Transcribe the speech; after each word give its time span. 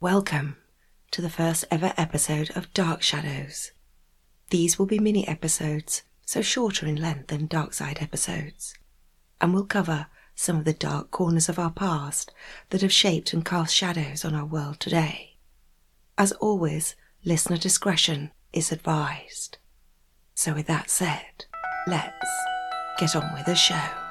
Welcome 0.00 0.58
to 1.10 1.20
the 1.20 1.28
first 1.28 1.64
ever 1.72 1.92
episode 1.96 2.56
of 2.56 2.72
Dark 2.72 3.02
Shadows. 3.02 3.72
These 4.50 4.78
will 4.78 4.86
be 4.86 5.00
mini 5.00 5.26
episodes, 5.26 6.02
so 6.24 6.40
shorter 6.40 6.86
in 6.86 6.94
length 6.94 7.26
than 7.26 7.48
Dark 7.48 7.74
Side 7.74 7.98
episodes, 8.00 8.76
and 9.40 9.52
will 9.52 9.66
cover 9.66 10.06
some 10.36 10.56
of 10.56 10.64
the 10.64 10.72
dark 10.72 11.10
corners 11.10 11.48
of 11.48 11.58
our 11.58 11.72
past 11.72 12.32
that 12.70 12.82
have 12.82 12.92
shaped 12.92 13.32
and 13.32 13.44
cast 13.44 13.74
shadows 13.74 14.24
on 14.24 14.36
our 14.36 14.46
world 14.46 14.78
today. 14.78 15.34
As 16.16 16.30
always, 16.30 16.94
listener 17.24 17.56
discretion 17.56 18.30
is 18.52 18.70
advised. 18.70 19.58
So, 20.32 20.54
with 20.54 20.68
that 20.68 20.90
said, 20.90 21.46
let's 21.88 22.30
get 23.00 23.16
on 23.16 23.34
with 23.34 23.46
the 23.46 23.56
show. 23.56 24.07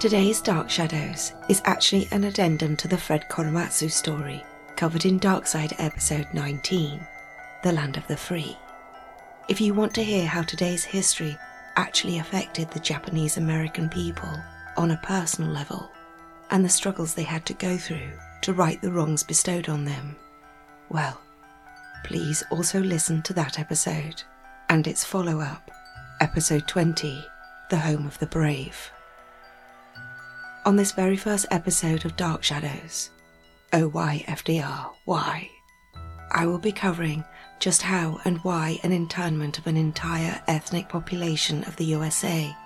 Today's 0.00 0.40
Dark 0.40 0.70
Shadows 0.70 1.34
is 1.50 1.60
actually 1.66 2.08
an 2.10 2.24
addendum 2.24 2.74
to 2.78 2.88
the 2.88 2.96
Fred 2.96 3.28
Korematsu 3.28 3.90
story 3.90 4.42
covered 4.74 5.04
in 5.04 5.20
Darkside 5.20 5.74
episode 5.78 6.26
19, 6.32 7.06
The 7.62 7.72
Land 7.72 7.98
of 7.98 8.06
the 8.06 8.16
Free. 8.16 8.56
If 9.50 9.60
you 9.60 9.74
want 9.74 9.92
to 9.96 10.02
hear 10.02 10.24
how 10.26 10.40
today's 10.40 10.84
history 10.84 11.36
actually 11.76 12.18
affected 12.18 12.70
the 12.70 12.80
Japanese 12.80 13.36
American 13.36 13.90
people 13.90 14.34
on 14.78 14.92
a 14.92 15.00
personal 15.02 15.50
level 15.50 15.90
and 16.50 16.64
the 16.64 16.70
struggles 16.70 17.12
they 17.12 17.22
had 17.22 17.44
to 17.44 17.52
go 17.52 17.76
through 17.76 18.12
to 18.40 18.54
right 18.54 18.80
the 18.80 18.90
wrongs 18.90 19.22
bestowed 19.22 19.68
on 19.68 19.84
them, 19.84 20.16
well, 20.88 21.20
please 22.04 22.42
also 22.50 22.80
listen 22.80 23.20
to 23.20 23.34
that 23.34 23.58
episode 23.58 24.22
and 24.70 24.86
its 24.86 25.04
follow 25.04 25.40
up, 25.40 25.70
episode 26.22 26.66
20, 26.66 27.22
The 27.68 27.76
Home 27.76 28.06
of 28.06 28.18
the 28.18 28.24
Brave. 28.24 28.90
On 30.70 30.76
this 30.76 30.92
very 30.92 31.16
first 31.16 31.46
episode 31.50 32.04
of 32.04 32.16
Dark 32.16 32.44
Shadows, 32.44 33.10
Oh 33.72 33.88
why 33.88 34.24
FDR, 34.28 34.92
why? 35.04 35.50
I 36.30 36.46
will 36.46 36.60
be 36.60 36.70
covering 36.70 37.24
just 37.58 37.82
how 37.82 38.20
and 38.24 38.38
why 38.44 38.78
an 38.84 38.92
internment 38.92 39.58
of 39.58 39.66
an 39.66 39.76
entire 39.76 40.40
ethnic 40.46 40.88
population 40.88 41.64
of 41.64 41.74
the 41.74 41.86
USA 41.86 42.56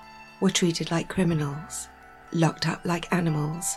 were 0.42 0.50
treated 0.50 0.90
like 0.90 1.08
criminals, 1.08 1.88
locked 2.30 2.68
up 2.68 2.84
like 2.84 3.10
animals, 3.10 3.74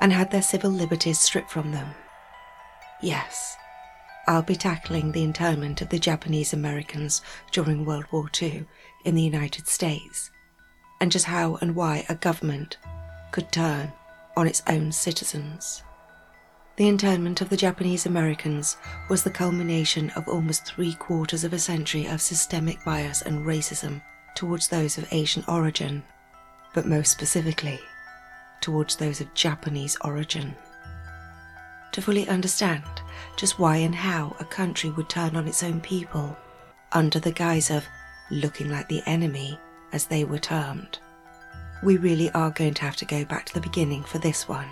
and 0.00 0.10
had 0.10 0.30
their 0.30 0.40
civil 0.40 0.70
liberties 0.70 1.18
stripped 1.18 1.50
from 1.50 1.70
them. 1.70 1.88
Yes, 3.02 3.58
I'll 4.26 4.40
be 4.40 4.56
tackling 4.56 5.12
the 5.12 5.22
internment 5.22 5.82
of 5.82 5.90
the 5.90 5.98
Japanese 5.98 6.54
Americans 6.54 7.20
during 7.52 7.84
World 7.84 8.06
War 8.10 8.30
II 8.40 8.64
in 9.04 9.14
the 9.14 9.22
United 9.22 9.68
States, 9.68 10.30
and 10.98 11.12
just 11.12 11.26
how 11.26 11.56
and 11.56 11.76
why 11.76 12.06
a 12.08 12.14
government 12.14 12.78
could 13.30 13.50
turn 13.52 13.92
on 14.36 14.46
its 14.46 14.62
own 14.68 14.92
citizens. 14.92 15.82
The 16.76 16.88
internment 16.88 17.40
of 17.40 17.50
the 17.50 17.56
Japanese 17.56 18.06
Americans 18.06 18.76
was 19.08 19.22
the 19.22 19.30
culmination 19.30 20.10
of 20.10 20.28
almost 20.28 20.64
three 20.64 20.94
quarters 20.94 21.44
of 21.44 21.52
a 21.52 21.58
century 21.58 22.06
of 22.06 22.22
systemic 22.22 22.82
bias 22.84 23.22
and 23.22 23.44
racism 23.44 24.00
towards 24.34 24.68
those 24.68 24.96
of 24.96 25.06
Asian 25.12 25.44
origin, 25.46 26.02
but 26.72 26.86
most 26.86 27.10
specifically, 27.10 27.80
towards 28.60 28.96
those 28.96 29.20
of 29.20 29.34
Japanese 29.34 29.96
origin. 30.04 30.54
To 31.92 32.00
fully 32.00 32.26
understand 32.28 32.84
just 33.36 33.58
why 33.58 33.76
and 33.76 33.94
how 33.94 34.34
a 34.40 34.44
country 34.44 34.90
would 34.90 35.08
turn 35.08 35.36
on 35.36 35.46
its 35.46 35.62
own 35.62 35.80
people 35.80 36.36
under 36.92 37.18
the 37.18 37.32
guise 37.32 37.70
of 37.70 37.84
looking 38.30 38.70
like 38.70 38.88
the 38.88 39.02
enemy, 39.06 39.58
as 39.92 40.06
they 40.06 40.24
were 40.24 40.38
termed 40.38 40.98
we 41.82 41.96
really 41.96 42.30
are 42.32 42.50
going 42.50 42.74
to 42.74 42.82
have 42.82 42.96
to 42.96 43.04
go 43.04 43.24
back 43.24 43.46
to 43.46 43.54
the 43.54 43.60
beginning 43.60 44.02
for 44.04 44.18
this 44.18 44.48
one. 44.48 44.68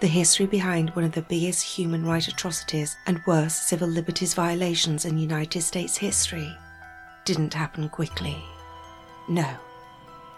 The 0.00 0.06
history 0.06 0.46
behind 0.46 0.90
one 0.90 1.04
of 1.04 1.12
the 1.12 1.22
biggest 1.22 1.62
human 1.62 2.06
rights 2.06 2.28
atrocities 2.28 2.96
and 3.06 3.20
worst 3.26 3.68
civil 3.68 3.88
liberties 3.88 4.32
violations 4.32 5.04
in 5.04 5.18
United 5.18 5.62
States 5.62 5.96
history 5.96 6.56
didn't 7.24 7.52
happen 7.52 7.88
quickly. 7.88 8.42
No, 9.28 9.56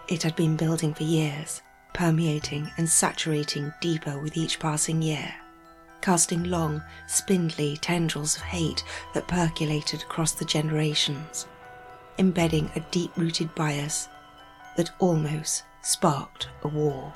it 0.09 0.23
had 0.23 0.35
been 0.35 0.57
building 0.57 0.95
for 0.95 1.05
years, 1.05 1.63
permeating 1.93 2.71
and 2.79 2.89
saturating 2.89 3.73
deeper 3.81 4.19
with 4.19 4.37
each 4.37 4.59
passing 4.59 5.03
year, 5.03 5.33
casting 6.01 6.45
long, 6.45 6.83
spindly 7.07 7.77
tendrils 7.77 8.37
of 8.37 8.43
hate 8.43 8.83
that 9.15 9.29
percolated 9.29 10.03
across 10.03 10.33
the 10.33 10.45
generations, 10.45 11.47
embedding 12.19 12.71
a 12.75 12.81
deep 12.91 13.17
rooted 13.17 13.55
bias 13.55 14.09
that 14.77 14.91
almost 14.99 15.65
sparked 15.83 16.49
a 16.63 16.69
war. 16.69 17.13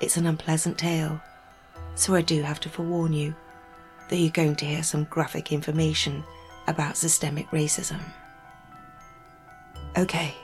It's 0.00 0.16
an 0.16 0.26
unpleasant 0.26 0.78
tale, 0.78 1.20
so 1.94 2.14
I 2.14 2.22
do 2.22 2.42
have 2.42 2.60
to 2.60 2.68
forewarn 2.68 3.12
you 3.12 3.34
that 4.08 4.16
you're 4.16 4.30
going 4.30 4.56
to 4.56 4.66
hear 4.66 4.82
some 4.82 5.04
graphic 5.04 5.52
information 5.52 6.24
about 6.68 6.96
systemic 6.96 7.48
racism. 7.50 8.00
Okay, 9.96 10.34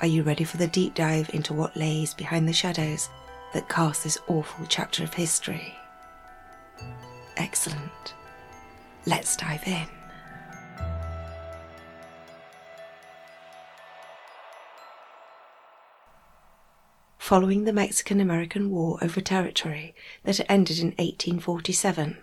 are 0.00 0.06
you 0.06 0.22
ready 0.22 0.44
for 0.44 0.56
the 0.56 0.66
deep 0.66 0.94
dive 0.94 1.30
into 1.32 1.54
what 1.54 1.76
lays 1.76 2.14
behind 2.14 2.48
the 2.48 2.52
shadows 2.52 3.08
that 3.54 3.68
cast 3.68 4.04
this 4.04 4.18
awful 4.28 4.66
chapter 4.66 5.04
of 5.04 5.14
history? 5.14 5.74
Excellent. 7.36 8.14
Let's 9.06 9.36
dive 9.36 9.66
in. 9.66 9.97
Following 17.28 17.64
the 17.64 17.74
Mexican 17.74 18.20
American 18.22 18.70
War 18.70 18.96
over 19.02 19.20
territory 19.20 19.94
that 20.22 20.40
ended 20.50 20.78
in 20.78 20.92
1847. 20.92 22.16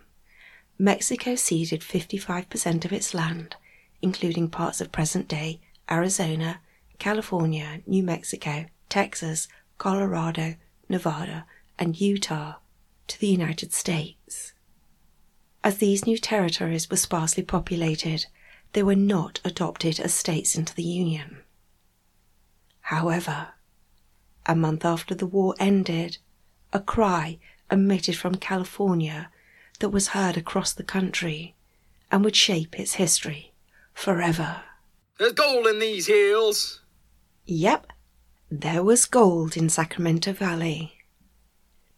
Mexico 0.79 1.35
ceded 1.35 1.81
55% 1.81 2.85
of 2.85 2.91
its 2.91 3.13
land, 3.13 3.55
including 4.01 4.49
parts 4.49 4.81
of 4.81 4.91
present 4.91 5.27
day 5.27 5.61
Arizona, 5.91 6.59
California, 6.97 7.81
New 7.85 8.01
Mexico, 8.01 8.65
Texas, 8.89 9.47
Colorado, 9.77 10.55
Nevada, 10.89 11.45
and 11.77 12.01
Utah, 12.01 12.55
to 13.05 13.19
the 13.19 13.27
United 13.27 13.73
States. 13.73 14.53
As 15.63 15.77
these 15.77 16.07
new 16.07 16.17
territories 16.17 16.89
were 16.89 16.97
sparsely 16.97 17.43
populated, 17.43 18.25
they 18.73 18.81
were 18.81 18.95
not 18.95 19.39
adopted 19.45 19.99
as 19.99 20.15
states 20.15 20.55
into 20.55 20.73
the 20.73 20.81
Union. 20.81 21.43
However, 22.81 23.49
a 24.45 24.55
month 24.55 24.85
after 24.85 25.15
the 25.15 25.25
war 25.25 25.55
ended, 25.59 26.17
a 26.71 26.79
cry 26.79 27.39
emitted 27.71 28.17
from 28.17 28.35
California 28.35 29.29
that 29.79 29.89
was 29.89 30.09
heard 30.09 30.37
across 30.37 30.73
the 30.73 30.83
country 30.83 31.55
and 32.11 32.23
would 32.23 32.35
shape 32.35 32.79
its 32.79 32.93
history 32.93 33.53
forever. 33.93 34.61
There's 35.17 35.33
gold 35.33 35.67
in 35.67 35.79
these 35.79 36.07
hills. 36.07 36.81
Yep, 37.45 37.87
there 38.51 38.83
was 38.83 39.05
gold 39.05 39.57
in 39.57 39.69
Sacramento 39.69 40.33
Valley. 40.33 40.93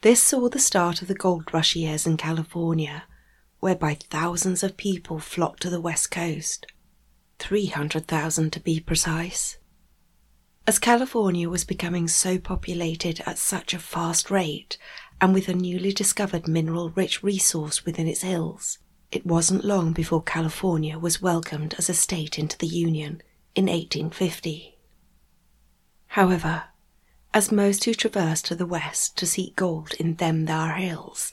This 0.01 0.21
saw 0.21 0.47
the 0.47 0.59
start 0.59 1.01
of 1.01 1.07
the 1.07 1.15
gold 1.15 1.53
rush 1.53 1.75
years 1.75 2.05
in 2.05 2.17
California, 2.17 3.03
whereby 3.59 3.95
thousands 3.95 4.63
of 4.63 4.77
people 4.77 5.19
flocked 5.19 5.61
to 5.63 5.69
the 5.69 5.81
west 5.81 6.11
coast. 6.11 6.67
300,000 7.39 8.51
to 8.53 8.59
be 8.59 8.79
precise. 8.79 9.57
As 10.67 10.79
California 10.79 11.47
was 11.47 11.63
becoming 11.63 12.09
so 12.09 12.37
populated 12.37 13.21
at 13.25 13.37
such 13.37 13.73
a 13.73 13.79
fast 13.79 14.29
rate, 14.29 14.77
and 15.21 15.33
with 15.33 15.47
a 15.47 15.53
newly 15.53 15.93
discovered 15.93 16.45
mineral 16.45 16.89
rich 16.89 17.23
resource 17.23 17.85
within 17.85 18.05
its 18.05 18.21
hills, 18.21 18.77
it 19.09 19.25
wasn't 19.25 19.63
long 19.63 19.93
before 19.93 20.21
California 20.21 20.99
was 20.99 21.21
welcomed 21.21 21.73
as 21.77 21.87
a 21.87 21.93
state 21.93 22.37
into 22.37 22.57
the 22.57 22.67
Union 22.67 23.21
in 23.55 23.67
1850. 23.67 24.77
However, 26.07 26.65
as 27.33 27.49
most 27.49 27.85
who 27.85 27.93
traversed 27.93 28.43
to 28.47 28.55
the 28.55 28.65
west 28.65 29.17
to 29.19 29.25
seek 29.25 29.55
gold 29.55 29.93
in 29.93 30.15
them 30.15 30.45
thar 30.45 30.73
hills 30.73 31.31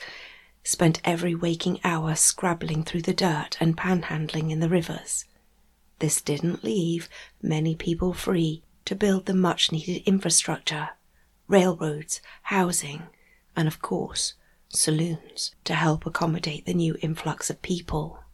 spent 0.63 1.01
every 1.03 1.35
waking 1.35 1.81
hour 1.83 2.15
scrabbling 2.15 2.85
through 2.85 3.03
the 3.03 3.13
dirt 3.13 3.57
and 3.59 3.77
panhandling 3.77 4.53
in 4.53 4.61
the 4.61 4.69
rivers, 4.69 5.25
this 5.99 6.21
didn't 6.21 6.63
leave 6.63 7.09
many 7.43 7.75
people 7.75 8.13
free 8.13 8.63
to 8.85 8.95
build 8.95 9.27
the 9.27 9.35
much 9.35 9.73
needed 9.73 10.03
infrastructure, 10.07 10.91
railroads, 11.49 12.21
housing, 12.43 13.05
and 13.57 13.69
of 13.69 13.81
course, 13.81 14.35
saloons 14.69 15.55
to 15.65 15.75
help 15.75 16.05
accommodate 16.07 16.67
the 16.67 16.75
new 16.75 16.97
influx 17.01 17.51
of 17.51 17.63
people. 17.63 18.25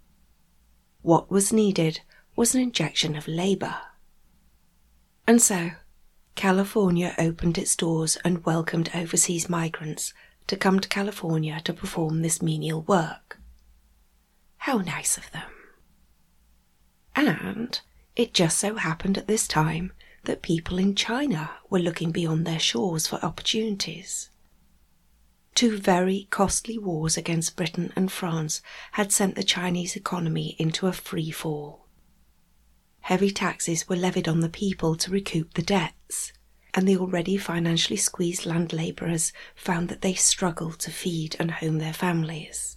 What 1.03 1.31
was 1.31 1.53
needed 1.53 2.01
was 2.37 2.55
an 2.55 2.61
injection 2.61 3.17
of 3.17 3.29
labour. 3.29 3.77
And 5.27 5.41
so, 5.41 5.71
California 6.35 7.15
opened 7.19 7.59
its 7.59 7.77
doors 7.77 8.17
and 8.25 8.45
welcomed 8.45 8.91
overseas 8.95 9.49
migrants 9.49 10.15
to 10.47 10.57
come 10.57 10.81
to 10.81 10.89
California 10.89 11.61
to 11.65 11.73
perform 11.73 12.23
this 12.23 12.43
menial 12.43 12.83
work. 12.83 13.39
How 14.59 14.79
nice 14.79 15.17
of 15.17 15.31
them. 15.33 15.51
And 17.15 17.81
It 18.17 18.35
just 18.35 18.59
so 18.59 18.77
happened 18.77 19.17
at 19.17 19.27
this 19.27 19.47
time 19.47 19.93
that 20.25 20.43
people 20.43 20.79
in 20.79 20.95
China 20.95 21.51
were 21.69 21.79
looking 21.79 22.11
beyond 22.11 22.47
their 22.47 22.59
shores 22.59 23.07
for 23.07 23.25
opportunities. 23.25 24.31
Two 25.55 25.79
very 25.79 26.27
costly 26.31 26.79
wars 26.79 27.17
against 27.17 27.57
Britain 27.57 27.93
and 27.97 28.11
France 28.11 28.63
had 28.93 29.13
sent 29.13 29.35
the 29.35 29.43
Chinese 29.43 29.97
economy 29.97 30.57
into 30.59 30.87
a 30.87 30.93
free 30.93 31.31
fall. 31.31 31.87
Heavy 33.01 33.31
taxes 33.31 33.89
were 33.89 33.97
levied 33.97 34.29
on 34.29 34.41
the 34.41 34.49
people 34.49 34.95
to 34.97 35.11
recoup 35.11 35.55
the 35.55 35.63
debts, 35.63 36.33
and 36.75 36.87
the 36.87 36.97
already 36.97 37.37
financially 37.37 37.97
squeezed 37.97 38.47
land 38.47 38.73
labourers 38.73 39.33
found 39.55 39.89
that 39.89 40.03
they 40.03 40.15
struggled 40.15 40.79
to 40.79 40.91
feed 40.91 41.35
and 41.41 41.51
home 41.51 41.79
their 41.79 41.93
families. 41.93 42.77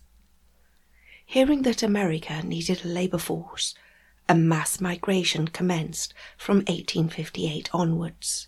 Hearing 1.25 1.61
that 1.63 1.83
America 1.83 2.41
needed 2.43 2.83
a 2.83 2.87
labour 2.87 3.17
force, 3.17 3.75
a 4.29 4.35
mass 4.35 4.79
migration 4.79 5.47
commenced 5.47 6.13
from 6.37 6.57
1858 6.57 7.69
onwards. 7.73 8.47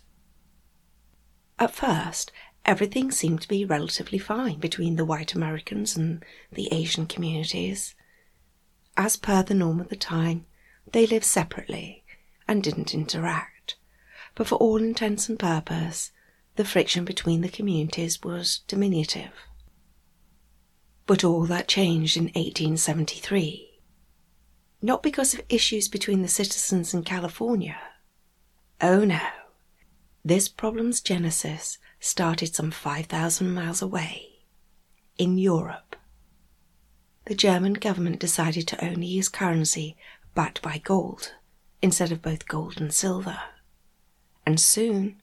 At 1.58 1.74
first, 1.74 2.32
everything 2.64 3.10
seemed 3.10 3.42
to 3.42 3.48
be 3.48 3.64
relatively 3.64 4.18
fine 4.18 4.58
between 4.58 4.96
the 4.96 5.04
white 5.04 5.34
Americans 5.34 5.96
and 5.96 6.24
the 6.50 6.68
Asian 6.72 7.06
communities. 7.06 7.94
As 8.96 9.16
per 9.16 9.42
the 9.42 9.54
norm 9.54 9.80
of 9.80 9.88
the 9.88 9.96
time, 9.96 10.46
they 10.92 11.06
lived 11.06 11.24
separately 11.24 12.04
and 12.48 12.62
didn't 12.62 12.94
interact, 12.94 13.76
but 14.34 14.46
for 14.46 14.56
all 14.56 14.78
intents 14.78 15.28
and 15.28 15.38
purposes, 15.38 16.12
the 16.56 16.64
friction 16.64 17.04
between 17.04 17.42
the 17.42 17.48
communities 17.48 18.22
was 18.22 18.60
diminutive. 18.66 19.32
But 21.06 21.22
all 21.22 21.44
that 21.44 21.68
changed 21.68 22.16
in 22.16 22.24
1873. 22.24 23.65
Not 24.82 25.02
because 25.02 25.34
of 25.34 25.42
issues 25.48 25.88
between 25.88 26.22
the 26.22 26.28
citizens 26.28 26.92
in 26.92 27.02
California. 27.02 27.78
Oh 28.80 29.04
no. 29.04 29.20
This 30.24 30.48
problem's 30.48 31.00
genesis 31.00 31.78
started 32.00 32.54
some 32.54 32.70
5,000 32.70 33.54
miles 33.54 33.80
away, 33.80 34.40
in 35.18 35.38
Europe. 35.38 35.96
The 37.26 37.34
German 37.34 37.74
government 37.74 38.20
decided 38.20 38.68
to 38.68 38.84
only 38.84 39.06
use 39.06 39.28
currency 39.28 39.96
backed 40.34 40.62
by 40.62 40.78
gold 40.78 41.32
instead 41.82 42.12
of 42.12 42.22
both 42.22 42.46
gold 42.46 42.80
and 42.80 42.92
silver. 42.92 43.38
And 44.44 44.60
soon, 44.60 45.20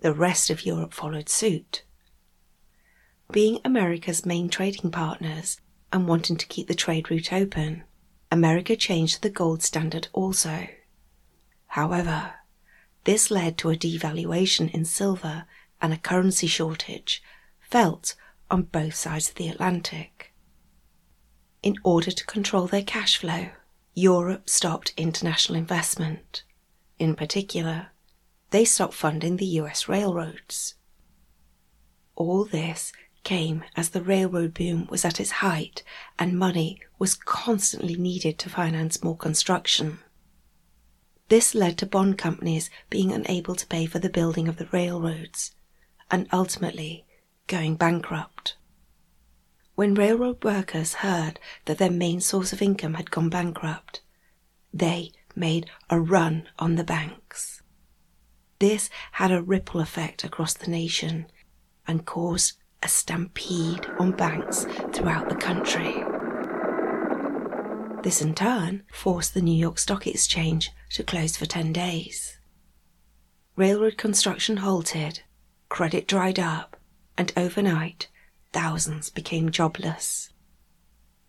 the 0.00 0.14
rest 0.14 0.48
of 0.50 0.64
Europe 0.64 0.94
followed 0.94 1.28
suit. 1.28 1.82
Being 3.30 3.60
America's 3.64 4.26
main 4.26 4.48
trading 4.48 4.90
partners 4.90 5.60
and 5.92 6.08
wanting 6.08 6.36
to 6.36 6.46
keep 6.46 6.68
the 6.68 6.74
trade 6.74 7.10
route 7.10 7.32
open, 7.32 7.84
America 8.32 8.74
changed 8.74 9.20
the 9.20 9.28
gold 9.28 9.62
standard 9.62 10.08
also. 10.14 10.66
However, 11.66 12.36
this 13.04 13.30
led 13.30 13.58
to 13.58 13.68
a 13.68 13.76
devaluation 13.76 14.72
in 14.72 14.86
silver 14.86 15.44
and 15.82 15.92
a 15.92 15.98
currency 15.98 16.46
shortage 16.46 17.22
felt 17.60 18.14
on 18.50 18.62
both 18.62 18.94
sides 18.94 19.28
of 19.28 19.34
the 19.34 19.48
Atlantic. 19.48 20.32
In 21.62 21.76
order 21.84 22.10
to 22.10 22.24
control 22.24 22.66
their 22.66 22.82
cash 22.82 23.18
flow, 23.18 23.50
Europe 23.92 24.48
stopped 24.48 24.94
international 24.96 25.58
investment. 25.58 26.42
In 26.98 27.14
particular, 27.14 27.88
they 28.48 28.64
stopped 28.64 28.94
funding 28.94 29.36
the 29.36 29.60
US 29.60 29.88
railroads. 29.88 30.76
All 32.16 32.46
this 32.46 32.94
came 33.24 33.64
as 33.76 33.90
the 33.90 34.02
railroad 34.02 34.54
boom 34.54 34.86
was 34.90 35.04
at 35.04 35.20
its 35.20 35.30
height 35.30 35.82
and 36.18 36.38
money 36.38 36.80
was 36.98 37.14
constantly 37.14 37.94
needed 37.94 38.38
to 38.38 38.50
finance 38.50 39.02
more 39.02 39.16
construction. 39.16 39.98
This 41.28 41.54
led 41.54 41.78
to 41.78 41.86
bond 41.86 42.18
companies 42.18 42.68
being 42.90 43.12
unable 43.12 43.54
to 43.54 43.66
pay 43.66 43.86
for 43.86 43.98
the 43.98 44.10
building 44.10 44.48
of 44.48 44.56
the 44.56 44.68
railroads 44.72 45.54
and 46.10 46.28
ultimately 46.32 47.06
going 47.46 47.76
bankrupt. 47.76 48.56
When 49.74 49.94
railroad 49.94 50.44
workers 50.44 50.94
heard 50.94 51.40
that 51.64 51.78
their 51.78 51.90
main 51.90 52.20
source 52.20 52.52
of 52.52 52.60
income 52.60 52.94
had 52.94 53.10
gone 53.10 53.30
bankrupt, 53.30 54.02
they 54.72 55.12
made 55.34 55.70
a 55.88 55.98
run 55.98 56.48
on 56.58 56.74
the 56.74 56.84
banks. 56.84 57.62
This 58.58 58.90
had 59.12 59.32
a 59.32 59.42
ripple 59.42 59.80
effect 59.80 60.24
across 60.24 60.54
the 60.54 60.70
nation 60.70 61.26
and 61.86 62.04
caused 62.04 62.58
a 62.82 62.88
stampede 62.88 63.86
on 63.98 64.12
banks 64.12 64.66
throughout 64.92 65.28
the 65.28 65.36
country. 65.36 66.04
This 68.02 68.20
in 68.20 68.34
turn 68.34 68.82
forced 68.92 69.34
the 69.34 69.42
New 69.42 69.56
York 69.56 69.78
Stock 69.78 70.06
Exchange 70.06 70.70
to 70.90 71.04
close 71.04 71.36
for 71.36 71.46
10 71.46 71.72
days. 71.72 72.38
Railroad 73.54 73.96
construction 73.96 74.58
halted, 74.58 75.20
credit 75.68 76.08
dried 76.08 76.38
up, 76.38 76.76
and 77.16 77.32
overnight 77.36 78.08
thousands 78.52 79.10
became 79.10 79.50
jobless. 79.50 80.30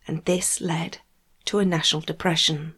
And 0.08 0.26
this 0.26 0.60
led 0.62 1.00
to 1.46 1.60
a 1.60 1.66
national 1.66 2.02
depression. 2.02 2.76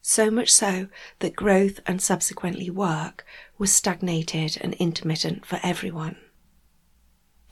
So 0.00 0.30
much 0.30 0.50
so 0.50 0.88
that 1.20 1.36
growth 1.36 1.80
and 1.86 2.00
subsequently 2.00 2.70
work 2.70 3.24
was 3.58 3.72
stagnated 3.72 4.58
and 4.60 4.74
intermittent 4.74 5.46
for 5.46 5.60
everyone. 5.62 6.16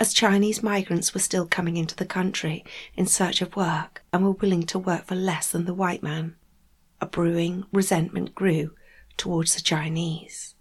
As 0.01 0.15
Chinese 0.15 0.63
migrants 0.63 1.13
were 1.13 1.21
still 1.21 1.47
coming 1.47 1.77
into 1.77 1.95
the 1.95 2.07
country 2.07 2.65
in 2.97 3.05
search 3.05 3.43
of 3.43 3.55
work 3.55 4.03
and 4.15 4.25
were 4.25 4.31
willing 4.31 4.63
to 4.63 4.79
work 4.79 5.05
for 5.05 5.15
less 5.15 5.51
than 5.51 5.67
the 5.67 5.75
white 5.75 6.03
man, 6.03 6.37
a 7.03 7.07
brewing 7.07 7.67
resentment 7.71 8.35
grew 8.35 8.75
towards 9.19 9.55
the 9.55 9.61
Chinese. 9.61 10.55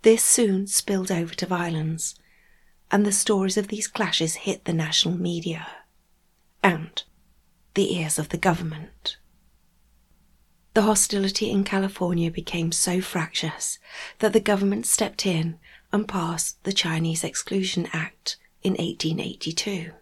This 0.00 0.24
soon 0.24 0.66
spilled 0.66 1.12
over 1.12 1.34
to 1.34 1.44
violence, 1.44 2.14
and 2.90 3.04
the 3.04 3.12
stories 3.12 3.58
of 3.58 3.68
these 3.68 3.86
clashes 3.86 4.34
hit 4.46 4.64
the 4.64 4.72
national 4.72 5.18
media 5.18 5.66
and 6.62 7.02
the 7.74 7.94
ears 7.94 8.18
of 8.18 8.30
the 8.30 8.38
government. 8.38 9.18
The 10.72 10.82
hostility 10.82 11.50
in 11.50 11.64
California 11.64 12.30
became 12.30 12.72
so 12.72 13.02
fractious 13.02 13.78
that 14.20 14.32
the 14.32 14.40
government 14.40 14.86
stepped 14.86 15.26
in 15.26 15.58
and 15.92 16.08
passed 16.08 16.62
the 16.64 16.72
Chinese 16.72 17.22
Exclusion 17.22 17.88
Act 17.92 18.36
in 18.62 18.72
1882. 18.72 19.92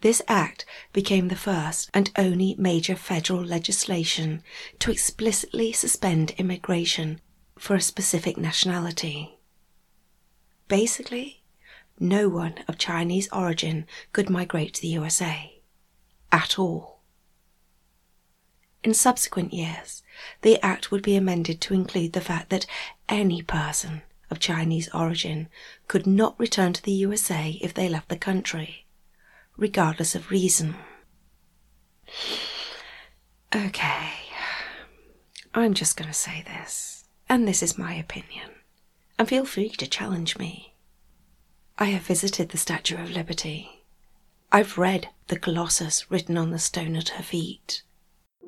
This 0.00 0.22
act 0.28 0.66
became 0.92 1.28
the 1.28 1.36
first 1.36 1.90
and 1.94 2.10
only 2.16 2.54
major 2.58 2.96
federal 2.96 3.42
legislation 3.42 4.42
to 4.78 4.90
explicitly 4.90 5.72
suspend 5.72 6.32
immigration 6.32 7.20
for 7.58 7.74
a 7.74 7.80
specific 7.80 8.36
nationality. 8.36 9.38
Basically, 10.68 11.42
no 11.98 12.28
one 12.28 12.58
of 12.68 12.76
Chinese 12.76 13.28
origin 13.32 13.86
could 14.12 14.28
migrate 14.28 14.74
to 14.74 14.82
the 14.82 14.88
USA 14.88 15.60
at 16.30 16.58
all. 16.58 17.00
In 18.84 18.92
subsequent 18.94 19.52
years, 19.52 20.02
the 20.42 20.62
Act 20.64 20.90
would 20.90 21.02
be 21.02 21.16
amended 21.16 21.60
to 21.62 21.74
include 21.74 22.12
the 22.12 22.20
fact 22.20 22.50
that 22.50 22.66
any 23.08 23.42
person 23.42 24.02
of 24.30 24.38
Chinese 24.38 24.88
origin 24.94 25.48
could 25.88 26.06
not 26.06 26.38
return 26.38 26.72
to 26.72 26.82
the 26.82 26.92
USA 26.92 27.58
if 27.60 27.72
they 27.72 27.88
left 27.88 28.08
the 28.08 28.16
country, 28.16 28.86
regardless 29.56 30.14
of 30.14 30.30
reason. 30.30 30.76
Okay, 33.54 34.10
I'm 35.54 35.74
just 35.74 35.96
going 35.96 36.08
to 36.08 36.14
say 36.14 36.42
this, 36.46 37.04
and 37.28 37.46
this 37.46 37.62
is 37.62 37.78
my 37.78 37.94
opinion, 37.94 38.50
and 39.18 39.28
feel 39.28 39.44
free 39.44 39.70
to 39.70 39.86
challenge 39.86 40.38
me. 40.38 40.74
I 41.78 41.86
have 41.86 42.02
visited 42.02 42.48
the 42.48 42.58
Statue 42.58 42.96
of 42.96 43.10
Liberty. 43.10 43.82
I've 44.50 44.78
read 44.78 45.08
the 45.28 45.38
Colossus 45.38 46.10
written 46.10 46.38
on 46.38 46.50
the 46.50 46.58
stone 46.58 46.96
at 46.96 47.10
her 47.10 47.22
feet. 47.22 47.82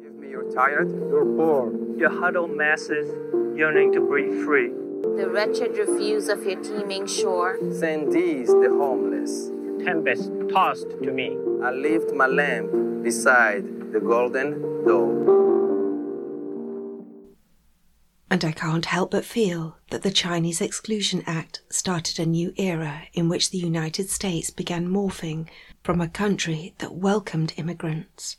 Give 0.00 0.14
me 0.14 0.30
your 0.30 0.50
tired, 0.52 0.90
your 0.90 1.24
poor, 1.24 1.72
your 1.98 2.10
huddled 2.10 2.56
masses 2.56 3.08
yearning 3.56 3.92
to 3.92 4.00
breathe 4.00 4.44
free. 4.44 4.70
The 5.18 5.28
wretched 5.28 5.76
refuse 5.76 6.28
of 6.28 6.44
your 6.44 6.62
teeming 6.62 7.04
shore. 7.08 7.58
Send 7.72 8.12
these 8.12 8.46
the 8.46 8.68
homeless. 8.70 9.50
Tempest 9.84 10.30
tossed 10.48 10.90
to 10.90 11.10
me. 11.10 11.36
I 11.60 11.72
lift 11.72 12.14
my 12.14 12.28
lamp 12.28 13.02
beside 13.02 13.64
the 13.92 13.98
golden 13.98 14.60
door. 14.84 15.10
And 18.30 18.44
I 18.44 18.52
can't 18.52 18.86
help 18.86 19.10
but 19.10 19.24
feel 19.24 19.76
that 19.90 20.04
the 20.04 20.12
Chinese 20.12 20.60
Exclusion 20.60 21.24
Act 21.26 21.62
started 21.68 22.20
a 22.20 22.24
new 22.24 22.52
era 22.56 23.02
in 23.12 23.28
which 23.28 23.50
the 23.50 23.58
United 23.58 24.10
States 24.10 24.50
began 24.50 24.86
morphing 24.86 25.48
from 25.82 26.00
a 26.00 26.06
country 26.06 26.76
that 26.78 26.94
welcomed 26.94 27.54
immigrants 27.56 28.36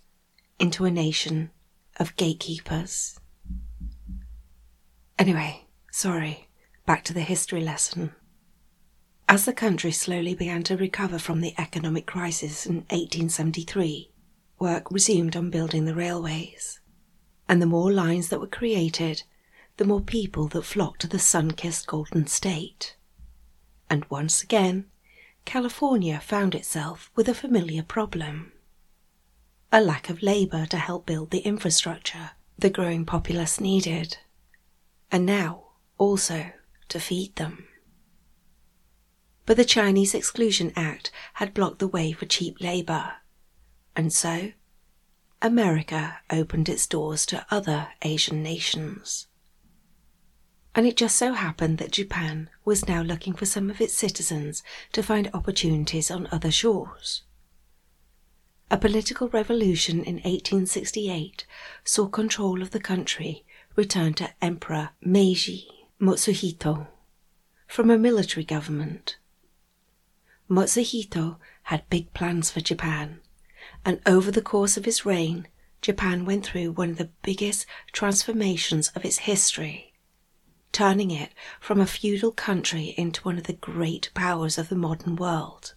into 0.60 0.86
a 0.86 0.92
nation 0.92 1.52
of 1.98 2.16
gatekeepers. 2.16 3.20
Anyway, 5.18 5.66
sorry, 5.92 6.48
back 6.90 7.04
to 7.04 7.14
the 7.14 7.22
history 7.22 7.62
lesson. 7.62 8.12
As 9.28 9.46
the 9.46 9.54
country 9.54 9.92
slowly 9.92 10.34
began 10.34 10.64
to 10.64 10.76
recover 10.76 11.20
from 11.20 11.40
the 11.40 11.54
economic 11.56 12.08
crisis 12.08 12.66
in 12.66 12.78
1873, 12.90 14.10
work 14.58 14.90
resumed 14.90 15.36
on 15.36 15.52
building 15.52 15.86
the 15.86 15.94
railways 15.94 16.80
And 17.48 17.62
the 17.62 17.68
more 17.68 17.92
lines 17.92 18.30
that 18.30 18.40
were 18.40 18.48
created, 18.48 19.22
the 19.78 19.86
more 19.86 20.02
people 20.02 20.48
that 20.48 20.64
flocked 20.64 21.02
to 21.02 21.08
the 21.08 21.20
sun 21.20 21.52
kissed 21.52 21.86
Golden 21.86 22.26
State. 22.26 22.96
And 23.88 24.04
once 24.10 24.42
again, 24.42 24.88
California 25.46 26.20
found 26.20 26.56
itself 26.56 27.12
with 27.16 27.30
a 27.30 27.36
familiar 27.36 27.84
problem 27.84 28.52
a 29.72 29.80
lack 29.80 30.10
of 30.10 30.24
labour 30.24 30.66
to 30.66 30.78
help 30.78 31.06
build 31.06 31.30
the 31.30 31.46
infrastructure 31.46 32.32
the 32.58 32.72
growing 32.72 33.06
populace 33.06 33.60
needed, 33.60 34.18
and 35.12 35.24
now 35.24 35.66
also 36.00 36.52
to 36.90 37.00
feed 37.00 37.36
them. 37.36 37.68
But 39.46 39.58
the 39.58 39.66
Chinese 39.66 40.14
Exclusion 40.14 40.72
Act 40.76 41.12
had 41.36 41.54
blocked 41.54 41.80
the 41.80 41.88
way 41.88 42.12
for 42.12 42.26
cheap 42.26 42.62
labour, 42.62 43.14
and 43.96 44.14
so 44.14 44.52
America 45.42 46.20
opened 46.30 46.70
its 46.70 46.86
doors 46.86 47.26
to 47.28 47.46
other 47.50 47.88
Asian 48.02 48.44
nations. 48.44 49.28
And 50.76 50.86
it 50.86 50.98
just 50.98 51.16
so 51.16 51.34
happened 51.34 51.78
that 51.80 51.92
Japan 51.92 52.50
was 52.64 52.88
now 52.88 53.02
looking 53.02 53.34
for 53.34 53.46
some 53.46 53.70
of 53.70 53.82
its 53.82 53.96
citizens 53.96 54.62
to 54.92 55.02
find 55.02 55.30
opportunities 55.34 56.12
on 56.12 56.28
other 56.32 56.52
shores. 56.52 57.24
A 58.70 58.78
political 58.78 59.30
revolution 59.30 60.04
in 60.04 60.18
1868 60.18 61.48
saw 61.84 62.08
control 62.08 62.62
of 62.62 62.70
the 62.70 62.80
country 62.80 63.46
return 63.76 64.14
to 64.14 64.30
Emperor 64.44 64.92
Meiji 65.02 65.79
Mutsuhito 66.02 66.88
from 67.68 67.90
a 67.90 67.98
military 67.98 68.46
government. 68.46 69.18
Mutsuhito 70.50 71.38
had 71.64 71.90
big 71.90 72.14
plans 72.14 72.50
for 72.50 72.62
Japan, 72.62 73.20
and 73.84 74.00
over 74.06 74.32
the 74.32 74.42
course 74.42 74.78
of 74.78 74.86
his 74.86 75.06
reign, 75.06 75.50
Japan 75.82 76.24
went 76.24 76.46
through 76.46 76.72
one 76.72 76.92
of 76.92 76.98
the 76.98 77.10
biggest 77.22 77.66
transformations 77.92 78.88
of 78.96 79.04
its 79.04 79.20
history, 79.20 79.94
turning 80.72 81.12
it 81.12 81.34
from 81.60 81.82
a 81.82 81.86
feudal 81.86 82.32
country 82.32 82.94
into 82.96 83.22
one 83.24 83.38
of 83.38 83.44
the 83.44 83.54
great 83.54 84.10
powers 84.14 84.58
of 84.58 84.70
the 84.70 84.78
modern 84.78 85.18
world. 85.18 85.74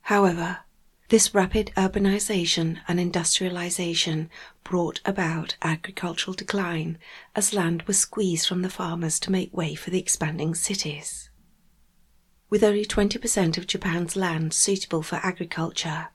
However, 0.00 0.60
this 1.08 1.34
rapid 1.34 1.72
urbanization 1.74 2.80
and 2.86 3.00
industrialization 3.00 4.28
brought 4.62 5.00
about 5.06 5.56
agricultural 5.62 6.34
decline 6.34 6.98
as 7.34 7.54
land 7.54 7.82
was 7.82 7.98
squeezed 7.98 8.46
from 8.46 8.60
the 8.60 8.68
farmers 8.68 9.18
to 9.18 9.32
make 9.32 9.56
way 9.56 9.74
for 9.74 9.88
the 9.88 9.98
expanding 9.98 10.54
cities. 10.54 11.30
With 12.50 12.62
only 12.62 12.84
20% 12.84 13.56
of 13.56 13.66
Japan's 13.66 14.16
land 14.16 14.52
suitable 14.52 15.02
for 15.02 15.16
agriculture, 15.16 16.08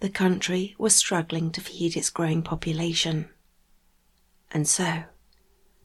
the 0.00 0.10
country 0.10 0.74
was 0.78 0.94
struggling 0.94 1.50
to 1.52 1.60
feed 1.60 1.96
its 1.96 2.10
growing 2.10 2.42
population. 2.42 3.28
And 4.52 4.68
so, 4.68 5.04